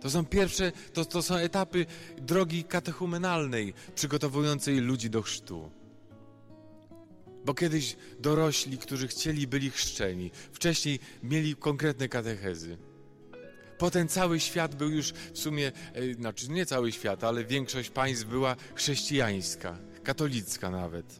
To 0.07 0.11
są 0.11 0.25
pierwsze, 0.25 0.71
to, 0.93 1.05
to 1.05 1.21
są 1.21 1.35
etapy 1.35 1.85
drogi 2.17 2.63
katechumenalnej, 2.63 3.73
przygotowującej 3.95 4.79
ludzi 4.79 5.09
do 5.09 5.21
chrztu. 5.21 5.71
Bo 7.45 7.53
kiedyś 7.53 7.95
dorośli, 8.19 8.77
którzy 8.77 9.07
chcieli, 9.07 9.47
byli 9.47 9.71
chrzczeni. 9.71 10.31
Wcześniej 10.51 10.99
mieli 11.23 11.55
konkretne 11.55 12.09
katechezy. 12.09 12.77
Potem 13.77 14.07
cały 14.07 14.39
świat 14.39 14.75
był 14.75 14.89
już 14.89 15.11
w 15.33 15.39
sumie, 15.39 15.71
e, 15.93 16.13
znaczy 16.13 16.49
nie 16.49 16.65
cały 16.65 16.91
świat, 16.91 17.23
ale 17.23 17.43
większość 17.43 17.89
państw 17.89 18.25
była 18.25 18.55
chrześcijańska, 18.75 19.77
katolicka 20.03 20.69
nawet. 20.69 21.19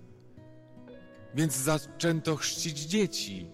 Więc 1.35 1.55
zaczęto 1.55 2.35
chrzcić 2.35 2.79
dzieci, 2.79 3.47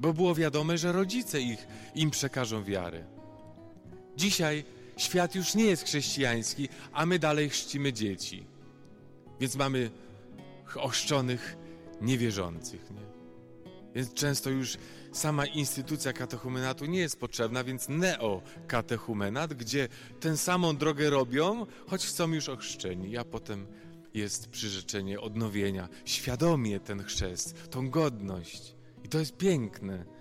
bo 0.00 0.12
było 0.12 0.34
wiadome, 0.34 0.78
że 0.78 0.92
rodzice 0.92 1.40
ich 1.40 1.66
im 1.94 2.10
przekażą 2.10 2.64
wiarę. 2.64 3.15
Dzisiaj 4.16 4.64
świat 4.96 5.34
już 5.34 5.54
nie 5.54 5.64
jest 5.64 5.84
chrześcijański, 5.84 6.68
a 6.92 7.06
my 7.06 7.18
dalej 7.18 7.50
chrzcimy 7.50 7.92
dzieci. 7.92 8.46
Więc 9.40 9.56
mamy 9.56 9.90
ochrzczonych 10.74 11.56
niewierzących. 12.00 12.90
Nie? 12.90 13.06
Więc 13.94 14.14
często 14.14 14.50
już 14.50 14.76
sama 15.12 15.46
instytucja 15.46 16.12
katechumenatu 16.12 16.86
nie 16.86 16.98
jest 16.98 17.20
potrzebna, 17.20 17.64
więc 17.64 17.88
neokatechumenat, 17.88 19.54
gdzie 19.54 19.88
tę 20.20 20.36
samą 20.36 20.76
drogę 20.76 21.10
robią, 21.10 21.66
choć 21.86 22.02
są 22.02 22.32
już 22.32 22.48
ochrzczeni, 22.48 23.16
a 23.16 23.24
potem 23.24 23.66
jest 24.14 24.48
przyrzeczenie 24.48 25.20
odnowienia, 25.20 25.88
świadomie 26.04 26.80
ten 26.80 27.04
chrzest, 27.04 27.70
tą 27.70 27.90
godność. 27.90 28.74
I 29.04 29.08
to 29.08 29.18
jest 29.18 29.36
piękne. 29.36 30.15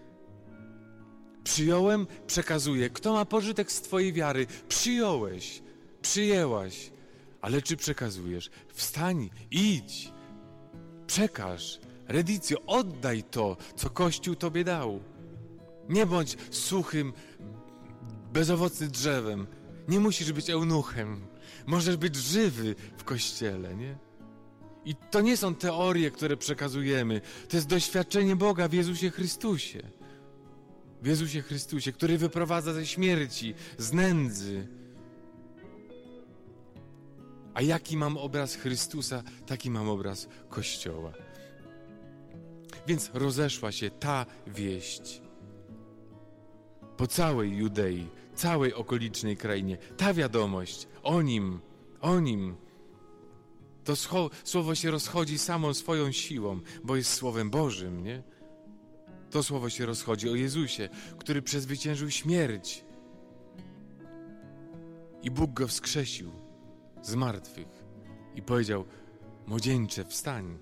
Przyjąłem, 1.45 2.07
przekazuję. 2.27 2.89
Kto 2.89 3.13
ma 3.13 3.25
pożytek 3.25 3.71
z 3.71 3.81
Twojej 3.81 4.13
wiary? 4.13 4.47
Przyjąłeś, 4.69 5.61
przyjęłaś. 6.01 6.91
Ale 7.41 7.61
czy 7.61 7.77
przekazujesz? 7.77 8.49
Wstań, 8.73 9.29
idź, 9.51 10.11
przekaż, 11.07 11.79
redicjo, 12.07 12.57
oddaj 12.67 13.23
to, 13.23 13.57
co 13.75 13.89
Kościół 13.89 14.35
Tobie 14.35 14.63
dał. 14.63 14.99
Nie 15.89 16.05
bądź 16.05 16.37
suchym, 16.49 17.13
bezowocnym 18.33 18.91
drzewem. 18.91 19.47
Nie 19.87 19.99
musisz 19.99 20.31
być 20.31 20.49
eunuchem. 20.49 21.27
Możesz 21.65 21.97
być 21.97 22.15
żywy 22.15 22.75
w 22.97 23.03
Kościele, 23.03 23.75
nie? 23.75 23.97
I 24.85 24.95
to 24.95 25.21
nie 25.21 25.37
są 25.37 25.55
teorie, 25.55 26.11
które 26.11 26.37
przekazujemy. 26.37 27.21
To 27.49 27.57
jest 27.57 27.67
doświadczenie 27.67 28.35
Boga 28.35 28.67
w 28.67 28.73
Jezusie 28.73 29.09
Chrystusie. 29.09 29.81
W 31.01 31.07
Jezusie 31.07 31.41
Chrystusie, 31.41 31.91
który 31.91 32.17
wyprowadza 32.17 32.73
ze 32.73 32.85
śmierci, 32.85 33.53
z 33.77 33.93
nędzy. 33.93 34.67
A 37.53 37.61
jaki 37.61 37.97
mam 37.97 38.17
obraz 38.17 38.55
Chrystusa, 38.55 39.23
taki 39.45 39.71
mam 39.71 39.89
obraz 39.89 40.27
Kościoła. 40.49 41.13
Więc 42.87 43.11
rozeszła 43.13 43.71
się 43.71 43.89
ta 43.89 44.25
wieść 44.47 45.21
po 46.97 47.07
całej 47.07 47.57
Judei, 47.57 48.07
całej 48.35 48.73
okolicznej 48.73 49.37
krainie. 49.37 49.77
Ta 49.97 50.13
wiadomość 50.13 50.87
o 51.03 51.21
nim, 51.21 51.59
o 52.01 52.19
nim. 52.19 52.55
To 53.83 53.95
słowo 54.43 54.75
się 54.75 54.91
rozchodzi 54.91 55.37
samą 55.37 55.73
swoją 55.73 56.11
siłą, 56.11 56.59
bo 56.83 56.95
jest 56.95 57.13
Słowem 57.13 57.49
Bożym, 57.49 58.03
nie? 58.03 58.23
To 59.35 59.43
słowo 59.43 59.69
się 59.69 59.85
rozchodzi 59.85 60.29
o 60.29 60.35
Jezusie, 60.35 60.89
który 61.17 61.41
przezwyciężył 61.41 62.11
śmierć. 62.11 62.85
I 65.23 65.31
Bóg 65.31 65.53
go 65.53 65.67
wskrzesił 65.67 66.31
z 67.01 67.15
martwych 67.15 67.67
i 68.35 68.41
powiedział: 68.41 68.85
Młodzieńcze, 69.47 70.05
wstań. 70.05 70.57